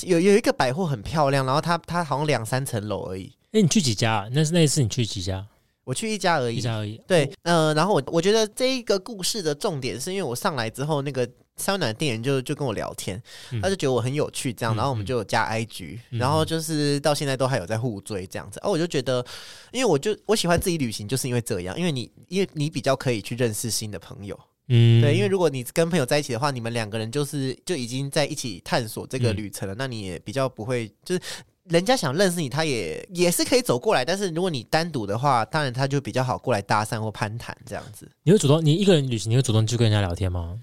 [0.03, 3.33] 有有一个百货很漂亮，然后它它好像两三层楼而已。
[3.53, 4.29] 哎，你去几家？
[4.33, 5.47] 那是那一次你去几家？
[5.85, 7.01] 我去一家而已，一家而已。
[7.07, 11.27] 对，呃，然后我我觉得这一个故事的重点是因为我上来之后，那个
[11.59, 13.21] 三温暖店员就就跟我聊天，
[13.61, 18.59] 他就觉得我很有趣，这样，然后我们就有加 IG，然后就是到现在都还有在互追这样子。
[18.63, 19.25] 哦，我就觉得，
[19.73, 24.39] 因为我就我喜欢自己旅行，就是因为这样，因为你因为你比较可以去认识新的朋友。
[24.69, 31.21] 嗯，对，因为如果你跟朋友在一起的话，你们两个人就是就已经在一起探索这个旅程了，那你也比较不会就是。
[31.69, 38.11] 人家想认识你，他也也是可以走过来，但是如果你单独的话，当然他就比较好过来搭讪或攀谈这样子。
[38.23, 40.59] 你会主动，你一个人旅行，你会主动去跟人家聊天吗？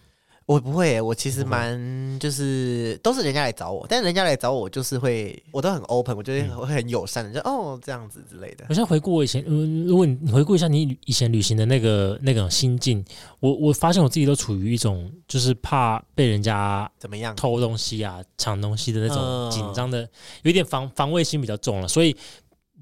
[0.46, 8.64] 我不会，我其实蛮就是都是人家来找我，但是人家来找我就是会，我都很 open，我觉得会很友善的，就哦这样子之类的。
[8.70, 13.04] 我现在回顾我以前，嗯，如果你回顾一下你以前旅行的那个那种心境，
[13.40, 20.08] 我我发现我自己都处于一种就是怕被人家怎么样偷东西啊、抢东西的那种紧张的，
[20.44, 22.16] 有一点防防卫心比较重了，所以。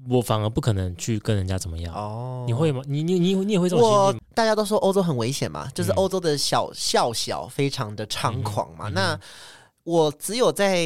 [0.08, 2.44] 我反而不可能去跟人家怎么样哦？
[2.46, 2.82] 你会吗？
[2.86, 4.20] 你你你你也会这种心情？
[4.34, 8.88] 大家都说欧洲很危险嘛，就是欧洲的小笑小非常的猖狂嘛。
[8.88, 9.18] 那
[9.84, 10.78] 我只有在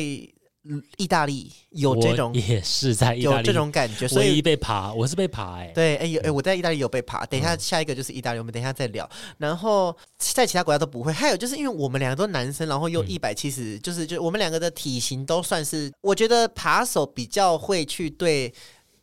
[0.96, 5.72] 意大利有这种，也是在意大利有这种感觉，所以被爬，我是被爬哎。
[5.74, 7.24] 对，哎有哎，我在意大利有被爬。
[7.26, 9.08] 等一下，下一个就是意大利，我们等一下再聊。
[9.38, 11.12] 然后在其他国家都不会。
[11.12, 18.52] 还有就是因为我们两个都男生，然后又一百七十，就是就我们两个的体型都算是，我觉得扒手比较会去对。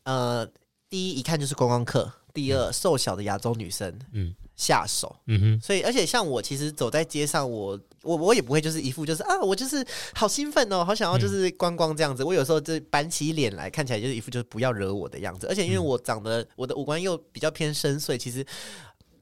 [0.05, 0.47] 呃，
[0.89, 12.23] 第一一看就是观光客，第二瘦小的亚洲女生，嗯，下手，嗯哼，所以而且像我其实走在街上，我我我也不会就是一副就是啊，我就是好兴奋哦，好想要就是观光这样子。
[12.23, 18.45] 我有时候就板起脸来看起来就是一副就是不要惹我的样子，而且因为我长得我的五官又比较偏深邃，其实。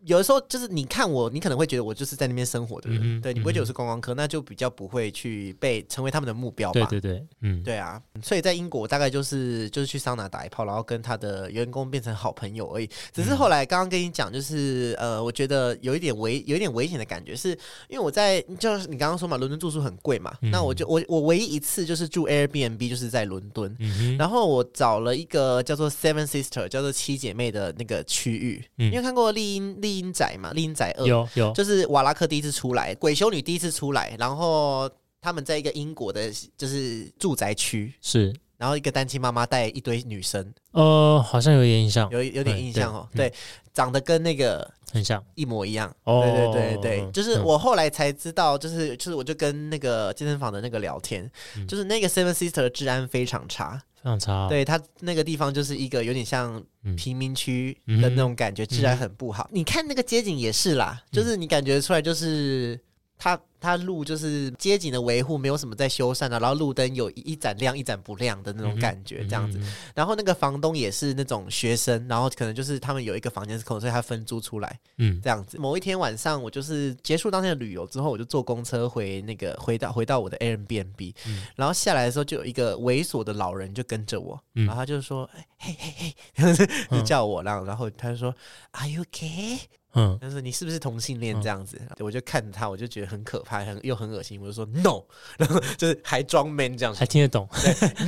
[0.05, 6.85] 有的时候就是你看我，你可能会觉得我就是在那边生活的人，对你不会觉得我是观光客，那就比较不会去被成为他们的目标吧？
[6.89, 8.01] 对对对，嗯，对啊。
[8.21, 12.89] 所以在英国大概就是就是去桑拿打一炮，然后跟他的员工变成好朋友而已。
[13.13, 17.49] 只是后来刚刚跟你讲，就是呃，我觉得有一点危有一点危险的感觉，是
[17.87, 23.73] 因为我在就是你刚刚说嘛，伦敦住宿很贵嘛，那我就我我唯一一次就是住 Airbnb 就是在伦敦，
[24.17, 29.92] 然后我找了一个叫做 Seven Sister 叫做七姐妹的那个区域，因为看过丽英丽。
[29.99, 31.05] 英仔嘛，丽英仔二。
[31.05, 34.89] 有有，就是瓦拉克第一次出来，鬼修女第一次出来，然后
[35.21, 37.93] 他们在一个英国的，就是住宅区。
[38.01, 43.31] 是，然后一个单亲妈妈带一堆女生，呃，好像有点印象，有有点印象哦，对，
[43.73, 51.29] 长得跟那个很像，一模一样，对对对对，就是我后来才知道，就是就是我就跟那个健身房的那个聊天，
[51.67, 53.81] 就是那个 Seven Sister 的治安非常差。
[54.03, 56.61] 非常差，对他那个地方就是一个有点像
[56.95, 59.49] 贫民区的那种感觉，治安很不好。
[59.51, 62.79] 你看那个街景也是啦，就是你感觉出来就是
[63.17, 63.39] 他。
[63.63, 69.57] 它路就是街景的维护没有什么在修缮的，然后路灯有一盏亮一盏不亮的那种感觉，这样子。
[69.95, 75.57] 然后那个房东也是那种学生，然后可能就是他们有一个房间是空，所以他分租出来，嗯，这样子。
[75.57, 81.13] 某一天晚上，我就是结束当天的旅游之后，我就坐公车回那个回到回到我的 Airbnb，
[81.55, 86.55] 然后下来的时候就有一个猥琐的老人就跟着我，然后他就说：“嘿嘿嘿，
[86.91, 88.35] 就叫我，然后然后他就说
[88.71, 89.59] ：Are you okay？”
[89.95, 91.79] 嗯，他说你是不是同性恋这样子？
[91.99, 94.39] 我就看着他，我就觉得很可怕，很又很恶心。
[94.39, 95.03] 我就说 no，
[95.37, 97.45] 然后就是还装 man 这样，还听得懂。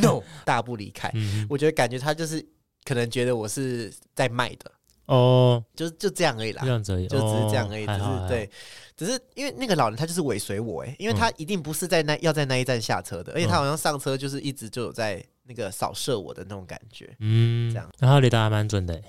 [0.02, 1.12] no， 大步离开。
[1.50, 2.42] 我觉得感觉他就是
[2.86, 4.72] 可能觉得我是在卖的。
[5.08, 8.50] 哦，就就这样而已啦，这样子而已，就只是这样而已，只是对，
[8.96, 15.24] 只是因为那个老人他就是尾随我哎，因为他一定不是在那要在那一站下车的，而且他好像上车就是一直就有在。
[15.48, 19.00] 那个扫射我的那种感觉，嗯，这样，然后雷达还蛮准的，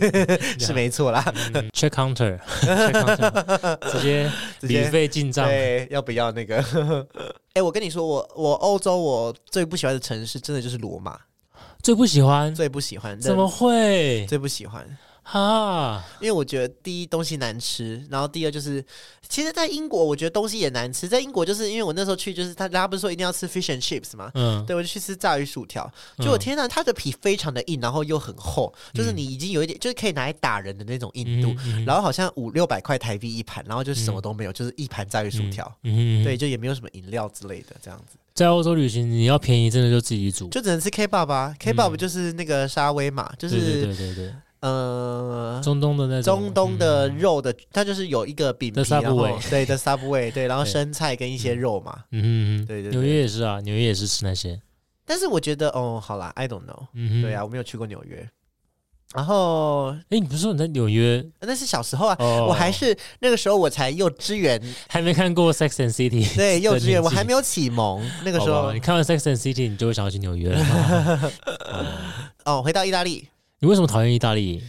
[0.60, 1.22] 是没错啦。
[1.72, 2.38] Check counter，
[3.90, 6.62] 直接旅费进账，对，要不要那个？
[7.54, 11.18] 哎，我跟你说，我我欧洲我最不喜欢的城市，真的就是罗马，
[11.82, 14.26] 最不喜欢，最不喜欢，怎么会？
[14.26, 14.86] 最不喜欢。
[15.30, 18.82] 哈，因为我觉得第一东西难吃，然后第二就是，
[19.28, 21.06] 其实，在英国我觉得东西也难吃。
[21.06, 24.30] 在英国就是因为我那时候去，就是他大家不是说一定要吃 fish and chips 吗？
[24.32, 25.86] 嗯，对我就去吃炸鱼薯条，
[26.18, 38.16] 就我天呐，它的皮非常的硬，然后又很厚，就是你已经有一点就是可以拿来打人的那种硬度，然后好像五六百块台币一盘，然后就什么都没有，就是一盘炸鱼薯条，嗯，对，就也没有什么饮料之类的这样子。
[38.32, 44.32] 在欧洲旅行，你要便宜，真的就自己煮，就只能吃 K 爸爸，K 爸爸就是那个沙威玛，就是对对对。
[44.60, 46.22] 呃，中东的那种。
[46.22, 54.60] 中东的肉的，它就是有一个饼皮，然后对的 Subway，对，然后生菜跟一些肉嘛，嗯嗯嗯，对对，纽约也是啊，纽约也是吃那些，
[55.06, 58.28] 但是我觉得哦，好啦 i don't know，、嗯，对啊，我没有去过纽约。
[59.14, 61.24] 然后哎，你不是说你在纽约？
[61.40, 68.70] 那是小时候啊，哦，我还是那个时候我才幼稚园，还没看过《Sex and City 》。对幼稚园我还没有启蒙，那个时候。
[68.70, 71.32] 你看完《Sex and City》，你就会想要去纽约了。
[72.44, 73.26] 哦，回到意大利，
[73.60, 74.62] 你为什么讨厌意大利？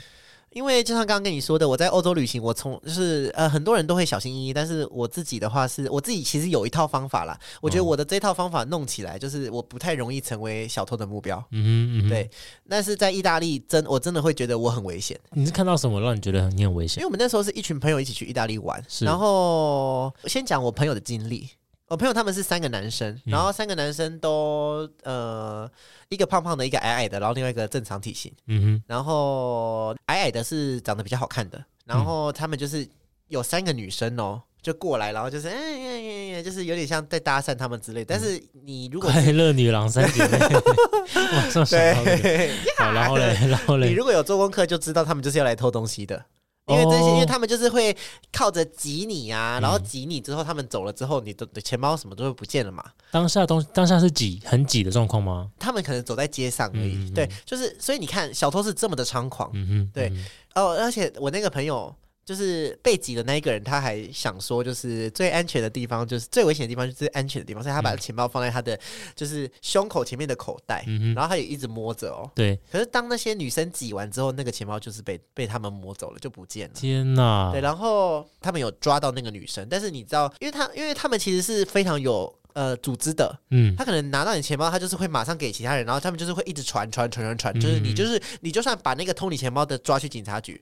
[0.51, 7.39] 因为就像刚刚跟你说的，我在欧洲旅行，我从就是呃很多人都会小心翼翼，但是我自己的话是我自己其实有一套方法啦。
[7.61, 11.37] 我觉得哦我的这套方法弄起来，就是我不太容易成为小偷的目标。
[11.51, 12.27] 嗯哼嗯哼，对，
[12.67, 16.97] 但是在意大利真我真的会觉得我很危险，你是看到什么让你觉得很你很危险？
[16.97, 21.47] 因为我们那时候是一群朋友一起去意大利玩，是然后先讲我朋友的经历。
[21.89, 25.69] 我朋友他们是三个男生，嗯然后三个男生都呃
[26.09, 28.31] 一个胖胖的，一个矮矮的，然后另外一个正常体型。
[28.45, 32.87] 嗯哼然后矮矮的是长得比较好看的，嗯然后他们就是
[33.27, 38.05] 有三个女生哦，就过来，然后就是哎呀呀呀，就是有点像在搭讪他们之类。
[38.05, 40.37] 但是你如，果快乐女郎三姐妹。
[41.71, 46.23] 对，好，然后嘞，然后嘞，你如果有做功课，就知道他们就是要来偷东西的。
[46.69, 47.13] 因为这些，哦。
[47.13, 47.95] 因为他们就是会
[48.31, 49.61] 靠着挤你啊，嗯。
[49.61, 52.83] 然后挤你之后，他们走了之后，你的的钱包什么都会不见了嘛。
[53.11, 55.49] 当下东当下是挤很挤的状况吗？
[55.59, 57.05] 他们可能走在街上而已，嗯。
[57.05, 57.13] 嗯嗯。
[57.13, 60.09] 对，就是所以你看，小偷是这么的猖狂，嗯嗯，对。
[60.09, 61.95] 嗯哦，而且我那个朋友
[62.29, 68.79] 就是被挤的那一个人，他还想说，就是最安全的地方，就是最危险的地方，就是最安全的地方，所以他把钱包放在他的
[69.15, 72.29] 就是胸口前面的口袋，嗯，然后他也一直摸着哦。
[72.35, 76.75] 对，可是当那些女生挤完之后，那个钱包就是被被他们摸走了，就不见了。
[76.75, 77.49] 天哪。
[77.51, 90.61] 对，，然后他们有抓到那个女生，但是你知道，因为他因为他们其实是非常有呃组织的，嗯，他可能拿到你钱包，他就是会马上给其他人，然后他们就是会一直传传传传传，就是你嗯就是你就算把那个偷你钱包的抓去警察局，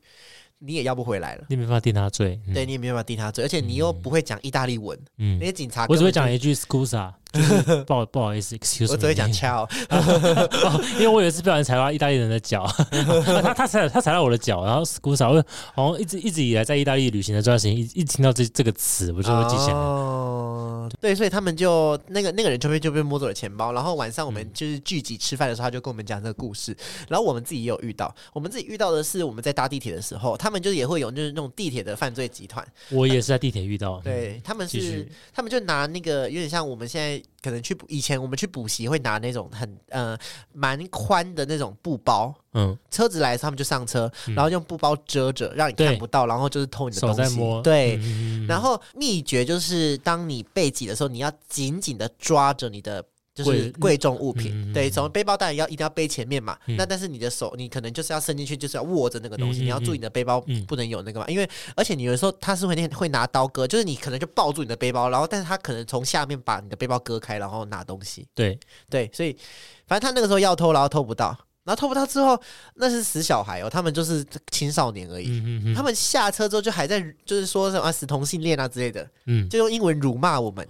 [0.60, 1.46] 你也要不回来了。
[1.50, 2.54] 你没办法定他罪，嗯。
[2.54, 5.38] 对，你也没办法定他罪，而且你又不会讲意大利文，嗯。
[5.40, 12.66] 那，些警察我只会讲一句 scusa，就是 不好不好意思，excuse，me，我只会讲 ciao， 哦因为我有一次不小心踩到意大利人的脚，
[13.26, 19.74] 他他踩他踩到我的脚，然后 scusa，我好像一直一直以来在意大利旅行的这段时间，一一听到这这个词，我就会记起来。
[19.74, 24.34] 哦，对，所以他们就那个那个人就被就被摸走了钱包，然后晚上我嗯。
[24.38, 26.78] 们就是聚集吃饭的时候，他就跟我们讲这个故事，
[27.10, 40.18] 然后我们自己也有遇到，我们自己遇到的是我们在搭地铁的时候，他们就也会有就是那种地铁的犯罪集团，我也是在地铁遇到，对他们是他们就拿那个有点像我们现在可能去补以前我们去补习会拿那种很呃
[40.54, 42.34] 蛮宽的那种布包。
[42.54, 47.24] 嗯，车子来的时候，他们就上车，嗯然后用布包遮着，让你看不到，然后就是偷你的手东西。
[47.24, 48.00] 在摸，对，
[48.48, 53.04] 然后秘诀就是，当你被挤的时候，你要紧紧的抓着你的。
[53.38, 56.58] 就是贵贵重物品，对，从背包当然要一定要背前面嘛。
[56.66, 56.76] 嗯。
[56.76, 60.66] 那但是你的手，你可能就是要伸进去，就是要握着那个东西，你要注意你的背包嗯。
[60.66, 68.26] 不能有那个嘛，因为而且你有时候他是会那会拿刀割，就是你可能就抱住你的背包，然后但是他可能从下面把你的背包割开，然后拿东西。
[68.34, 69.38] 对，对，所以
[69.86, 71.28] 反正他那个时候要偷，然后偷不到，
[71.64, 72.40] 然后偷不到之后，
[72.76, 75.28] 那是死小孩哦，他们就是青少年而已。
[75.28, 80.66] 嗯嗯嗯，他们下车之后就还在就是说什么、啊、死同性恋啊之类的，嗯，就用英文辱骂我们、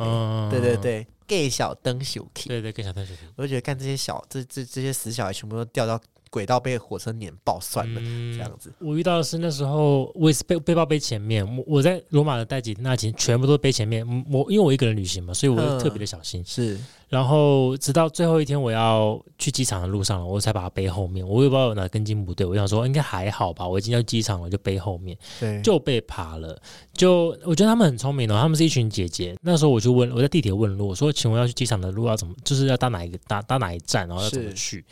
[0.50, 8.34] 对对对，gay 小灯小 k，对对，，gay 小灯小 K，，我就觉得干这些小这这这些死小孩全部都掉到轨道被火车碾爆算了，嗯。
[8.36, 8.74] 这样子。
[8.80, 15.80] 我遇到的是那时候我也是背背包背前面，我我在罗马的代几那几天全部都背前面，嗯我因为我一个人旅行嘛，所以我嗯。
[15.80, 16.44] 特别的小心。
[16.46, 16.78] 是，
[17.10, 21.26] 然后直到最后一天我要去机场的路上了，我才把它背后面。
[21.26, 26.60] 我也不知道有哪根筋不对，我想说应该还好吧，我已经要机场了，就背后面对，就被扒了。
[26.94, 29.38] 就我觉得他们很聪明哦，他们是一群姐姐。
[29.42, 34.84] 那时候我就问我在地铁问路，我说请问要去机场的路要怎么，就是要搭哪一个搭搭哪一站，然后要怎么去？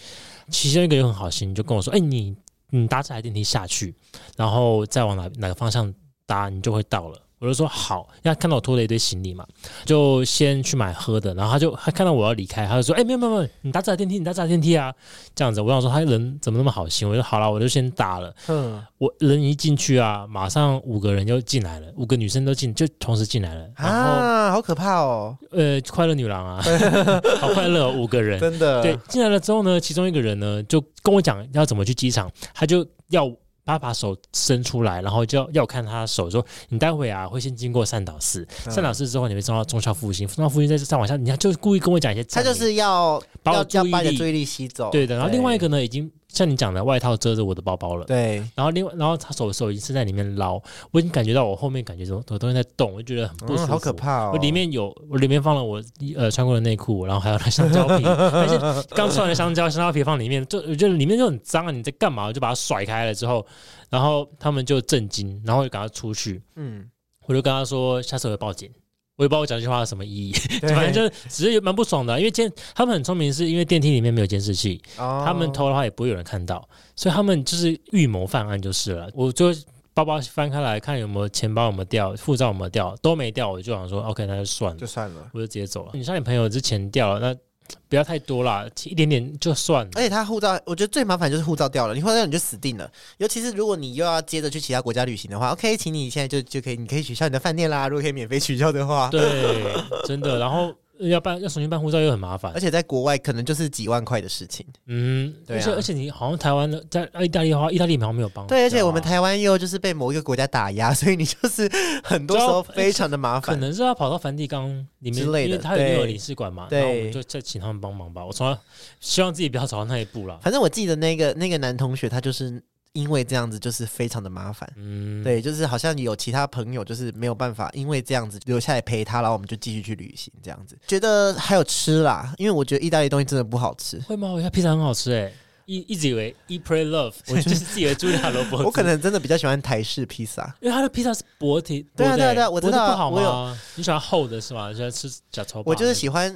[0.49, 2.33] 其中一个又很好心，就跟我说：“哎、你
[2.69, 3.93] 你搭这台电梯下去，
[4.37, 5.93] 然后再往哪哪个方向
[6.25, 9.45] 搭，你就会到了。”我就说好，因为他看到我拖了一堆行李嘛，
[9.85, 14.93] 就先去买喝的，然后他就他看到我要离开，他就说：“哎、没有没有没有，你搭这台电梯，你搭这台电梯啊。”
[15.35, 18.33] 这样子，我想说他人怎么那么好心，我就好了，我就先搭了。
[18.47, 23.69] 嗯我人一进去啊，马上五个人就进来了，五个女生都进，就同时进来了。
[23.75, 26.63] 啊，好可怕哦，呃，快乐女郎啊，
[27.39, 28.39] 好快乐、哦，五个人。
[28.39, 33.29] 真的，对，进来了之后呢，其中一个人呢就跟我讲要怎么去机场，他就要
[33.65, 38.71] 他把手伸出来，然后就要要我看他的手，说你待会啊会先经过善导寺，嗯。
[38.71, 44.91] 善导寺之后你会送到忠孝复兴，中孝复兴再再往下，你看就是故意跟我讲一些他，就是要把我要注意力要把你的注意力吸走。
[44.91, 48.05] 对的，然后另外一个呢已经像你讲的外套遮着我的包包了。
[48.05, 53.63] 对，然后另外，然后他手手已经是在里面捞，我已经感觉到我后面感觉有有东西在动，我就觉得很不舒服。
[53.63, 54.31] 嗯，好可怕哦。
[54.33, 55.81] 我里面有，我里面放了我
[56.15, 61.71] 呃穿过的内裤，然后还有那香蕉皮， 但是刚吃完的香蕉，香蕉皮放里面，就我觉得里面就很脏啊！
[61.71, 62.25] 你在干嘛？
[62.25, 63.45] 我就把它甩开了之后，
[63.89, 66.85] 然后他们就震惊，然后就赶快出去，嗯，
[67.27, 68.69] 我就跟他说下次我会报警，
[69.17, 79.09] 我也不知道我讲这句话有什么意义， 反正就是只是蛮不爽的啊、因为监他们很聪明，是因为电梯里面没有监视器，哦他们偷的话也不会有人看到，所以他们就是预谋犯案就是了。
[79.13, 79.53] 我就
[79.93, 85.29] 包包翻开来看有没有钱包有没有掉，护照有没有掉，都没掉，我就想说 OK，那就算了就，算了。
[85.33, 85.91] 我就直接走了。
[85.93, 87.39] 你像你朋友之前掉了，那
[87.87, 89.91] 不要太多啦，一点点就算了。
[89.95, 92.89] 而且他护照，我觉得最麻烦就是护照掉了，你护照掉你就死定了。
[93.17, 97.87] 尤其是如果你又要接着去其他国家旅行的话，OK，请你现在就就可以，你可以取消你的饭店啦。
[97.87, 99.21] 如果可以免费取消的话，对，
[100.05, 100.39] 真的。
[100.39, 104.65] 然后要办要重新办护照又很麻烦而，且在国外可能就是几万块的事情。
[104.85, 108.45] 嗯，对啊而且而且你好像台湾的在意大利的话，意大利好像没有帮。
[108.47, 111.71] 对，而且我们台台湾又就是被某一个国家打压，所以你就是
[112.03, 113.61] 很多时候非常的麻烦可。
[113.61, 114.67] 能是要跑到梵蒂冈
[114.99, 118.25] 里面之类的因为它里面有领事馆嘛，对就再请他们帮忙吧。
[118.25, 118.57] 我从来
[118.99, 120.37] 希望自己不要走到那一步了。
[120.41, 122.61] 反正我记得那个那个男同学，他就是
[122.95, 124.67] 因为这样子，就是非常的麻烦。
[124.77, 130.75] 嗯，对，就是好像有其他朋友就是没有办法，因为这样子留下来陪他，然后我们就继续去旅行这样子。
[130.87, 133.99] 觉得还有吃啦，因为我觉得意大利东西真的不好吃。
[134.07, 134.29] 会吗？
[134.29, 135.31] 我觉得披萨很好吃哎，
[135.65, 140.55] 一一直以为 Eat Pray Love， 我就是自以为茱莉亚罗伯茨，我可能真的比较喜欢台式披萨。
[140.61, 143.59] 因为它的披萨是薄体，对啊对啊对啊我知道不好我有吗？
[143.75, 144.69] 你喜欢厚的是吗？
[144.69, 145.61] 你喜欢吃假头？
[145.65, 146.33] 我就是喜欢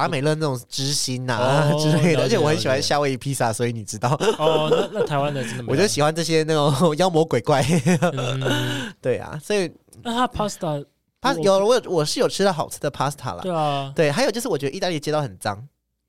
[0.00, 7.62] 达美乐那种知心呐、哦 之类的，而且我很喜欢夏威夷披萨，所以你知道，哦，那那台湾的真的我就喜欢这些那种妖魔鬼怪。
[8.12, 9.70] 嗯， 对啊，所以
[10.02, 10.84] 那它 pasta
[11.20, 13.40] 它有我我是有吃到好吃的 pasta 啦。
[13.42, 15.56] 对啊，对，还有就是我觉得意大利街道很脏，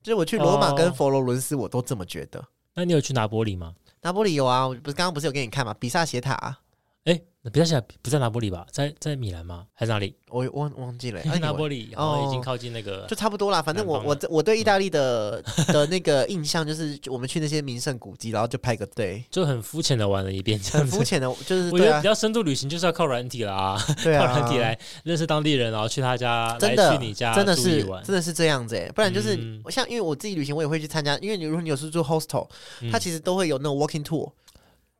[0.01, 2.41] 就是我去罗马跟哦佛罗伦斯，我都这么觉得。
[2.73, 3.73] 那你有去拿玻里吗？
[4.01, 5.75] 拿玻里有啊，我不是刚刚不是有给你看吗？
[5.79, 6.57] 比萨斜塔啊、
[7.05, 8.63] 哎，那比较起来不在拿玻里吧？
[8.71, 9.65] 在在米兰吗？
[9.73, 10.15] 还是哪里？
[10.29, 13.59] 我忘忘记了、 哎拿你玻里哦，已经靠近那个就差不多啦。
[13.59, 15.41] 反正我我我对意大利的
[15.73, 21.03] 的那个印象就是，我们去那些名胜古迹，然后就拍个队，就很肤浅的玩了一遍，很肤。
[21.03, 27.81] 浅的，就是对啊我觉得比，较深度旅行就是要靠软体啦，对 靠啊，软体来认识当地人，然后去他家，真的来去你家真的是。
[28.03, 32.47] 真的是这样子哎，不然就是、嗯像因为我自己旅行，我也会去参加，因为你如果你有是住 hostel，、
[32.81, 34.29] 嗯它其实都会有那种 walking tour，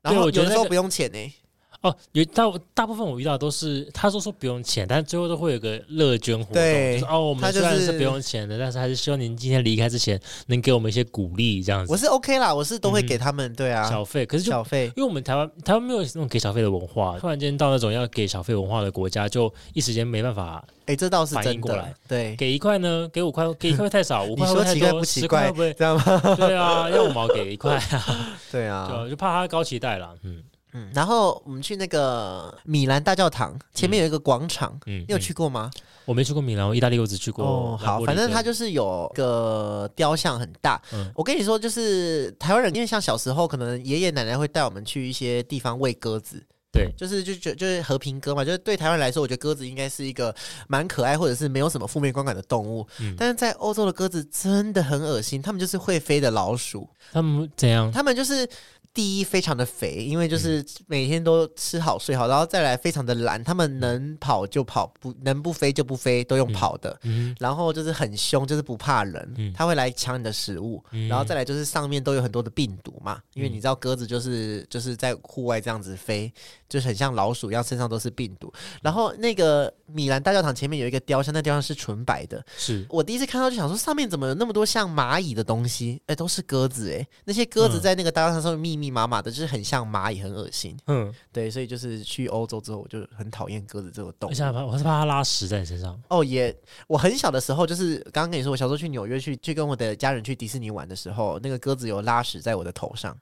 [0.02, 1.34] 然后有的时候不用钱呢。
[1.82, 14.26] 哦，有大大部分我遇到都是他说说不用钱，但最后都会有个乐捐活动，对就是哦，我们就是虽然是不用钱的，但是还是希望您今天离开之前能给我们一些鼓励，这样子我是 OK 啦，我是都会给他们，对啊，小费。
[14.28, 14.86] 可是就小费。
[14.96, 22.36] 因为我们台湾台湾没有那种给小费的文化，突然间到那种要给小费文化的国家，就一时间没办法哎，这倒是真的反应过来，对。
[22.36, 25.74] 给一块呢，给五块，给一块太少， 五你块会太多，说奇怪不奇怪十块会不会？
[25.74, 26.36] 这样吗？
[26.36, 30.44] 对啊，要五毛给一块啊， 对啊，就就怕他高期待了，嗯
[30.74, 30.90] 嗯。
[30.94, 35.70] 然后我们去那个米兰大教堂前面有一个广场，嗯，你有嗯去过吗？
[36.06, 40.82] 我没去过米兰，我意大利我只去过哦，好，反正它就是有个雕像很大。
[40.94, 46.44] 嗯我跟你说，就是台湾人，因为像小时候可能爷爷奶奶会带我们去一些地方喂鸽子。
[46.74, 50.34] 对就是就就就是和平鸽嘛，就是对台湾来说，我觉得鸽子应该是一个
[50.70, 52.88] 蛮可爱，或者是没有什么负面观感的动物。
[53.02, 57.92] 嗯但是在欧洲的鸽子真的很恶心，他们就是会飞的老鼠，他们怎样？
[57.92, 58.48] 他们就是
[58.94, 67.00] 第一非常的肥，因为就是每天都吃好睡好，然后再来非常的懒，他们能跑就跑，不能不飞就不飞，都用跑的。
[67.04, 69.54] 嗯然后就是很凶，就是不怕人，嗯。
[69.56, 71.08] 它会来抢你的食物，嗯。
[71.08, 76.32] 然后再来就是上面都有很多的病毒嘛，因为你知道鸽子就是就是在户外这样子飞，
[76.72, 78.52] 就是很像老鼠一样，身上都是病毒。
[78.82, 86.02] 然后那个米兰大教堂前面有一个雕像，那雕像是纯白的，是我第一次看到就想说上面怎么有那么多像蚂蚁的东西？
[86.08, 90.78] 哎，都是鸽子哎，那些鸽子嗯在那个大教堂上面密密麻麻的，就是很像蚂蚁，很恶心。
[90.88, 94.44] 嗯，对，所以就是去欧洲之后，我就很讨厌鸽子这个动物而且。
[94.44, 96.02] 还怕我是怕它拉屎在你身上。
[96.08, 96.56] 哦，也，
[96.88, 103.16] 我很小的时候，就是刚刚跟你说，我小时候去纽约去去跟我的家人去迪士尼玩的时候，那个鸽子有拉屎在我的头上，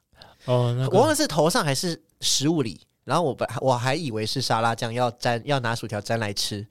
[0.45, 6.63] 哦，那个我忘了是头上还是食物里，然后我本我还以为是沙拉酱要沾要拿薯条沾来吃，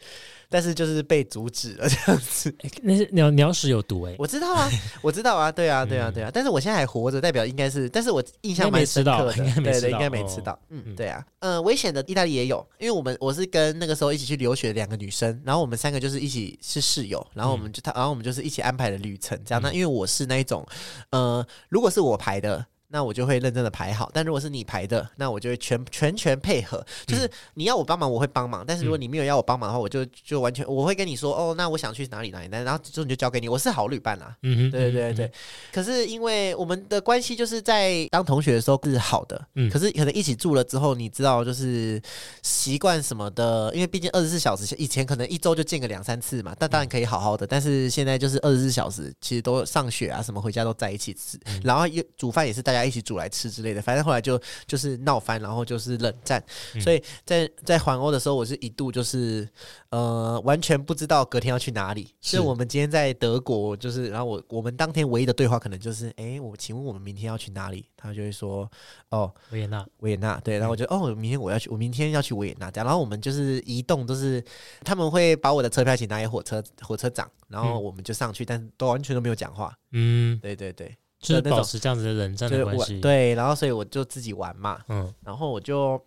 [0.49, 2.55] 但是就是被阻止了 这样子。
[2.61, 4.71] 诶那是鸟鸟屎有毒哎，我知道啊，
[5.03, 10.95] 我知道啊，对啊，对啊，嗯对啊，但是我现在还活着，代表应该是，但是我印象应该没蛮深吃到刻的，应该没吃对对，应到该没哦吃到，嗯，嗯。
[10.97, 19.61] 对啊，嗯，危险的意大利也有，因为我们我是跟那个时候一起去留学的两个女生，然后我们三个就是一起是室友，然后我们就他，然后我们就是一起安排的旅程，这样。
[19.61, 20.65] 那因为我是那一种，
[21.11, 22.65] 呃，如果是我排的。
[22.91, 26.85] 那我就会认真的排好，但如果是你排的，那我就会全全全配合。
[27.07, 33.49] 就是你要我帮忙，我会帮忙；但是如果你没有要我帮忙的话，我就就完全我会跟你说，哦，那我想去哪里哪里，然后之后你就交给你。
[33.49, 35.33] 我是好旅伴啦，嗯哼，对对对对，
[35.73, 39.71] 可是因为我们的关系就是在当同学的时候是好的，嗯。
[39.71, 42.01] 可是可能一起住了之后，你知道就是
[42.43, 53.83] 习惯什么的，因为毕竟二十四小时，以前可能一周就见个两三次嘛，但当然可以好好的，但是现在就是二十四小时，其实都上学啊什么回家都在一起吃，然后又煮饭也是大家家一起煮来吃之类的。
[53.83, 56.43] 反正后来就就是闹翻，然后就是冷战。
[56.75, 59.49] 嗯所以在在环欧的时候，我是一度就是
[59.91, 62.15] 呃完全不知道隔天要去哪里。
[62.21, 67.85] 是所以我们今天在德国，就是然后我我们当天唯一的对话可能就是，哎，我请问我们明天要去哪里？
[67.97, 68.71] 他就会说，
[69.11, 74.43] 哦，维也纳，维也纳，对，然后我就哦，明天我要去，我明天要去维也纳，这样，然后我们就是移动都是
[74.85, 86.01] 他们会把我的车票请拿给火车火车长，然后嗯我们就上去，但都完全都没有讲话，嗯，对对对，就是保持这样子的冷战的关系。，对，然后所以我就自己玩嘛，嗯，然后我就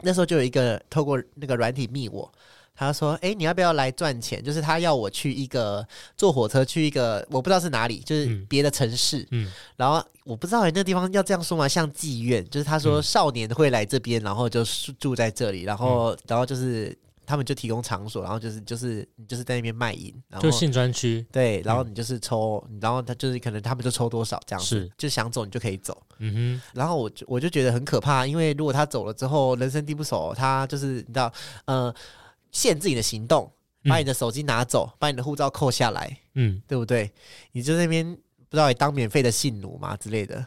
[0.00, 2.30] 那时候就有一个透过那个软体密我。
[2.72, 4.42] 他说：“哎、你要不要来赚钱？
[4.42, 5.86] 就是他要我去一个
[6.16, 9.26] 坐火车去一个我不知道是哪里，就是嗯别的城市。
[9.32, 11.68] 嗯，然后我不知道、欸、那个地方要这样说吗？
[11.68, 16.96] 像妓院，就是他说嗯少年会来这边，然后就住住在这里，然后、然后就是
[17.30, 21.24] 他们就提供场所，然后就是就是你就是在那边卖淫，然后就性专区。
[21.30, 25.96] 对，然后你就是抽，然后他就是可能他们就抽多少这样子是，就想走你就可以走。
[26.18, 31.32] 嗯哼然后我就我就觉得很可怕，因为如果他走了之后，人生地不熟，他就是你知道，
[31.66, 31.94] 呃，
[32.50, 33.48] 限制你的行动，
[33.84, 37.10] 把你的手机拿走，把你的护照扣下来，嗯，对不对？
[37.52, 38.04] 你就在那边
[38.48, 40.44] 不知道你当免费的性奴嘛之类的。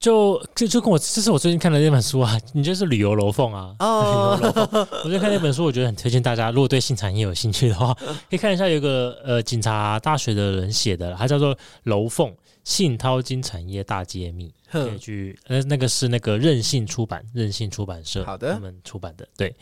[0.00, 3.74] 就就就跟我，这是我最近看的那本书啊，你就是旅游楼凤啊。
[3.80, 7.92] 哦我最近看那本书，我觉得很推荐大家，如果对性产业有兴趣的话，
[8.30, 12.32] 可以看一下有个呃警察大学的人写的，他叫做《楼凤
[12.62, 19.52] 性淘金产业大揭秘》，可以哼，去呃那个是那个任性出版，任性出版社好的他们出版的，对，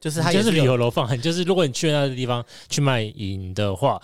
[0.00, 4.02] 就是他就是旅游楼凤， 就是如果你去那个地方去卖淫的话，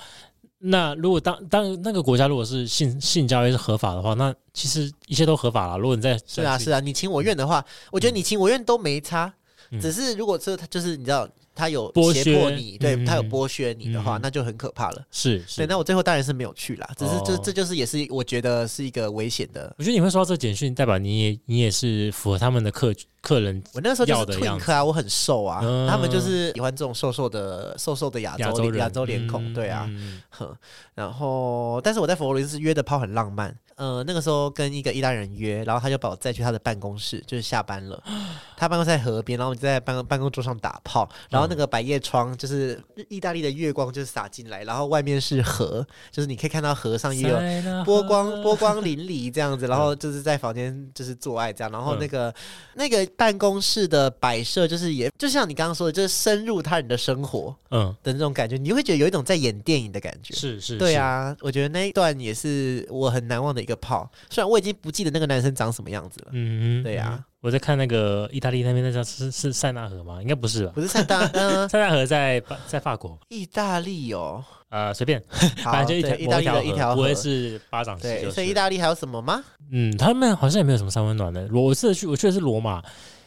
[0.58, 5.78] 那如果当当那个国家如果是性性交易是合法的话，那其实一切都合法了。
[5.78, 9.32] 如果你在是啊是啊，你情我愿的话，我觉得你情我愿都没差，
[9.70, 15.04] 嗯只是如果是他就是你知道他有剥胁迫削你，对嗯他有剥削你的话，嗯那就很可怕了。
[15.10, 19.74] 是是对，那我最后当然是没有去啦，只是这哦这就是也是我觉得是一个危险的。
[19.78, 22.94] 我觉得你会收到这简讯，代表你也你也是符合他们的客
[23.26, 25.88] 客人我那时候就是要的样 twink 啊，我很瘦啊，嗯。
[25.88, 29.90] 他们就是喜欢这种瘦瘦的、瘦瘦的亚洲亚洲亚洲脸孔，嗯对啊。
[30.94, 38.02] 然后，但是我在佛罗伦斯约的炮很浪漫，呃，那个时候跟一个意大利人约，然后他就把我载去他的办公室，就是下班了，
[38.56, 52.34] 他办公室在河边，然后我们就在办公办公桌上打炮，然后那个百叶窗就是意大利的月光就是洒进来，然后外面是河，就是你可以看到河上也有波光波光粼粼这样子，然后就是在房间就是做爱这样，然后嗯那个、
[52.74, 60.34] 那个办公室的摆设就是也就像你刚刚说的，就是深入他人的生活嗯，的那种感觉，你会觉得有一种在演电影的感觉。
[60.34, 67.18] 是是，对啊，我觉得那一段也是我很难忘的一个泡，虽然我已经不记得那个男生长什么样子了，嗯，嗯，对啊。
[67.18, 70.20] 嗯，我在看那个意大利那边那叫是是塞纳河吗？
[70.20, 70.72] 应该不是吧？
[70.74, 75.22] 不是塞纳，嗯、 塞纳河在法在法国，意大利哦，呃，随便，
[75.62, 79.44] 反正就一条对意大利的一条河不会，是巴掌对，就是所以意大利还有什么吗？
[79.70, 81.46] 嗯，他们好像也没有什么三温暖的。
[81.46, 82.82] 罗我是去，我去的是罗马。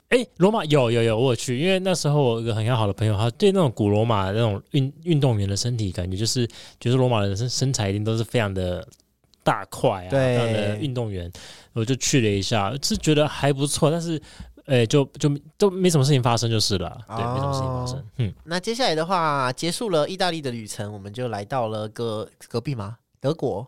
[0.09, 6.45] 哎，罗马有有有，我有去，因为那时候我有一个很要好的朋友，他对那种古罗马那种运运动员的身体感觉，就是
[6.78, 8.86] 觉得罗马人的身身材一定都是非常的
[9.44, 11.32] 大块啊，对非常的运动员。
[11.74, 14.22] 我就去了一下，是觉得还不错，但是，
[14.66, 18.04] 诶，就就都没什么事情发生就是了，对，没什么事情发生哦。
[18.18, 22.98] 嗯，那接下来的话，结束了意大利的旅程，我们就来到了隔隔壁吗？
[23.20, 23.66] 德国。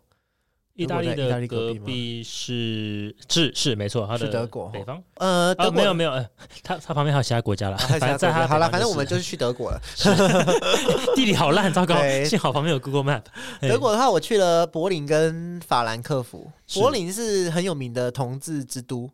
[0.74, 6.26] 意大利的利隔壁是是是没错，它的是德国北方呃，德啊，国没有没有，呃
[6.64, 7.78] 它它旁边还有其他国家了，
[8.48, 9.80] 好了，反正我们就是去德国了。
[11.16, 11.96] 地理好烂，糟糕！
[12.26, 13.24] 幸好旁边有 Google Map。
[13.62, 16.50] 德国的话，我去了柏林跟法兰克福。
[16.74, 19.10] 柏林是很有名的同志之都，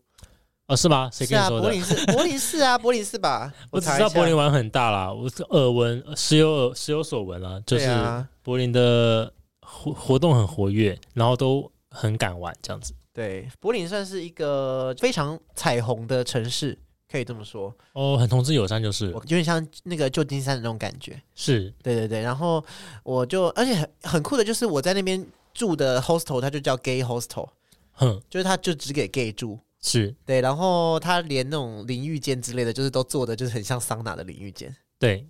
[0.68, 1.10] 哦，是吗？
[1.12, 1.64] 谁是啊，跟你说的？
[1.64, 3.51] 柏林是 柏林是啊，柏林是吧？
[3.72, 9.32] 我只知道柏林玩很大啦，我是耳闻，时有耳时有所闻啊，就是对啊柏林的
[9.70, 12.93] 活活动很活跃，然后都很敢玩这样子。
[13.13, 16.78] 对，柏林算是一个非常彩虹的城市，
[17.11, 17.76] 可以这么说。
[17.93, 21.22] 哦，很同志友善就是我有点像那个旧金山的那种感觉。
[21.36, 22.63] 是对对对，然后
[23.03, 27.49] 我就，而且很很酷的就是我在那边住的 hostel，它就叫 gay hostel，
[27.91, 29.59] 哼就是它就只给 gay 住。
[29.82, 34.76] 是，对，然后它连那种淋浴间之类的，就是都做的就是很像桑拿的淋浴间。
[34.99, 35.26] 对，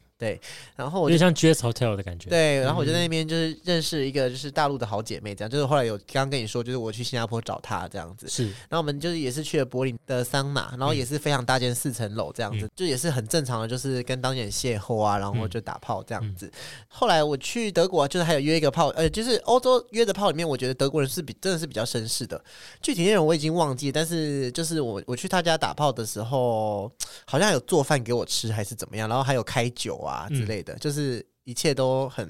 [0.76, 2.30] 然后我就像 Jazz Hotel 的感觉。
[2.30, 3.02] 对，然后我就在嗯。
[3.02, 8.46] 那边就是认识一个就是大陆的好姐妹，这样就是后来有刚刚跟你说，就是我去新加坡找她这样子，是。
[8.46, 12.70] 然后我们就是也是去了柏林的桑拿，然后也是非常大间四层楼这样子，嗯。
[12.76, 15.50] 就也是很正常的，就是跟当地人邂逅啊，然后嗯。
[15.50, 16.52] 就打炮这样子。
[16.88, 22.44] 后来我去德国，就是还有约一个炮，呃，就是欧洲约的炮里面，我觉得德国人是比真的是比较绅士的，
[22.82, 26.92] 具体内容我已经忘记，但是就是我我去他家打炮的时候，
[27.26, 32.30] 好像有做饭给我吃还是怎么样，然后还有开酒啊之类的，就是一切都很。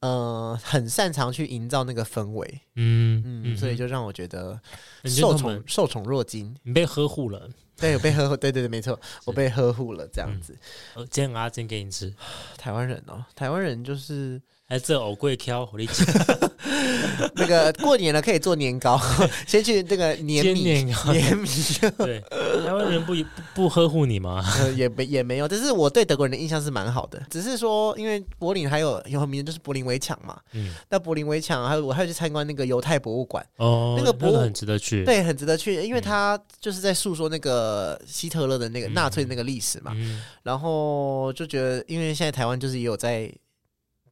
[0.00, 4.60] 呃很擅长去营造那个氛围，嗯嗯，所以就让我觉得
[5.04, 6.54] 受宠受宠若惊。
[6.62, 7.48] 你被呵护了。
[7.74, 10.54] 对，有被呵护，对对对，没错，我被呵护了，这样子。
[10.92, 12.12] 呃，煎阿煎给你吃，
[12.58, 16.04] 台湾人哦，台湾人就是还是这藕桂挑我理解。
[17.36, 18.98] 那个过年了可以做年糕，
[19.46, 21.48] 先去那个年煎米年米，
[21.98, 22.20] 对，
[22.64, 23.22] 台湾人不不
[23.54, 24.44] 不呵护你吗？
[24.60, 35.04] 呃也没也没有，但是我对德国人的印象是蛮好的，只是说因为柏林还有有很名的就是柏林围墙嘛，嗯，那柏林围墙还有我还有去参观那个犹太博物馆，哦，那个博物很值得去。
[35.04, 36.02] 对，很值得去，因为嗯。
[36.02, 38.94] 他就是在诉说那个希特勒的那个嗯。
[38.94, 43.30] 纳粹那个历史嘛，嗯，然后就觉得因为现在台湾就是也有在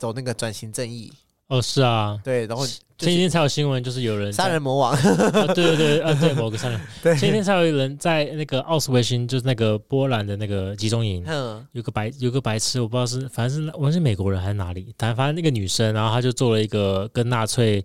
[0.03, 1.13] 走那个转型正义，
[1.47, 6.81] 哦，是啊，对，然后就是前几天才有新闻，就是有人杀人魔王，啊，对对对，啊， 对，某个杀人。
[7.01, 17.85] 对，前几天才有人在那个奥斯维辛，就是那个波兰的那个集中营，嗯有个白有个白痴，我不知道是，反正是我是美国人还是哪里，但反正那个女生，然后她就做了一个跟纳粹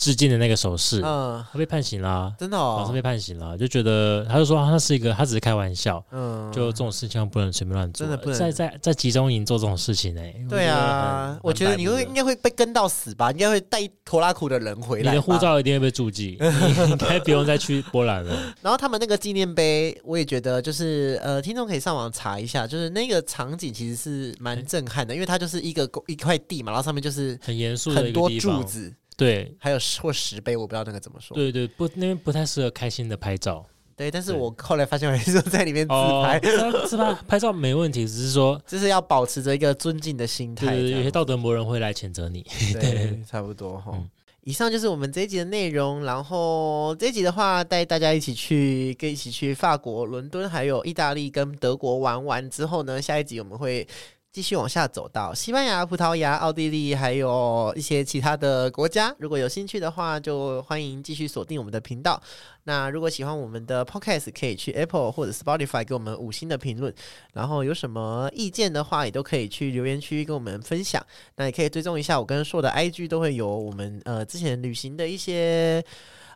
[0.00, 8.38] 致敬的那个手势，嗯，他被判刑啦，真的哦，老师被判刑了，就觉得他就说他是一个，他只是开玩笑，嗯，就这种事情不能随便乱做，真的不能。
[8.38, 15.12] 在在在集中营做这种事情哎、对啊，我觉得你会应该会被跟到死吧，应该会带一拖拉苦的人回来。
[15.12, 18.34] 你的护，照一定会被注记， 你应该不用再去波兰了。
[18.62, 28.90] 然后他们那个纪念碑，我也觉得就是呃，听众可以上网查一下，就是那个场景其实是蛮震撼的，因为它就是一个一块地嘛，然后上面就是很严肃的一个很多，柱子，
[29.24, 31.34] 对还有石或石碑，我不知道那个怎么说。
[31.34, 33.64] 对对，不那边不太适合开心的拍照。
[33.94, 36.40] 对，但是我后来发现，我还是在里面自哦，拍，
[36.86, 40.74] 自拍拍照没问题，只是说， 就是要保持着一个尊敬的心态。
[40.74, 42.44] 有些道德魔人会来谴责你。
[42.72, 43.92] 对，差不多哈。
[43.94, 44.08] 嗯
[44.42, 53.86] 以上就是我们这一集的内容，然后这一集的话，带大家一起去，跟一起去法国、伦敦，还有意大利跟德国玩完之后呢，下一集我们会
[54.32, 59.12] 继续往下走到西班牙、葡萄牙、奥地利，还有一些其他的国家。
[59.18, 62.22] 如果有兴趣的话，就欢迎继续锁定我们的频道。
[62.62, 66.94] 那如果喜欢我们的 Podcast，可以去 Apple 或者 Spotify 给我们五星的评论。
[67.32, 71.04] 然后有什么意见的话，也都可以去留言区跟我们分享。
[71.34, 75.84] 那也可以追踪一下我跟硕的 IG，都会有我们呃之前旅行的一些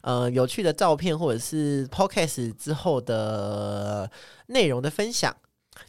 [0.02, 4.10] 呃有趣的照片，或者是 Podcast 之后的
[4.48, 5.32] 内容的分享。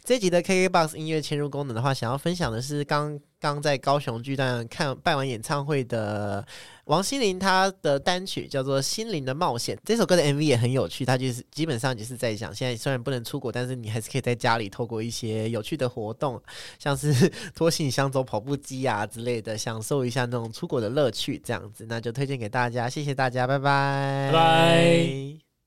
[0.04, 6.44] 这集的 KKBOX 音乐嵌入功能的话，想要分享的是刚刚在高雄巨蛋看办完演唱会的
[6.84, 9.76] 王心凌，她的单曲叫做《心灵的冒险》。
[9.84, 16.40] 这首歌的 MV 也很有趣，它就是基本上就是在讲，现在虽然不能出国，但是你还是可以在家里透过一些有趣的活动，
[16.78, 17.12] 像是
[17.54, 21.40] 拖行李箱走跑步机啊之类的，享受一下那种出国的乐趣。
[21.44, 25.45] 这样子，那就推荐给大家，谢谢大家，拜拜，拜拜。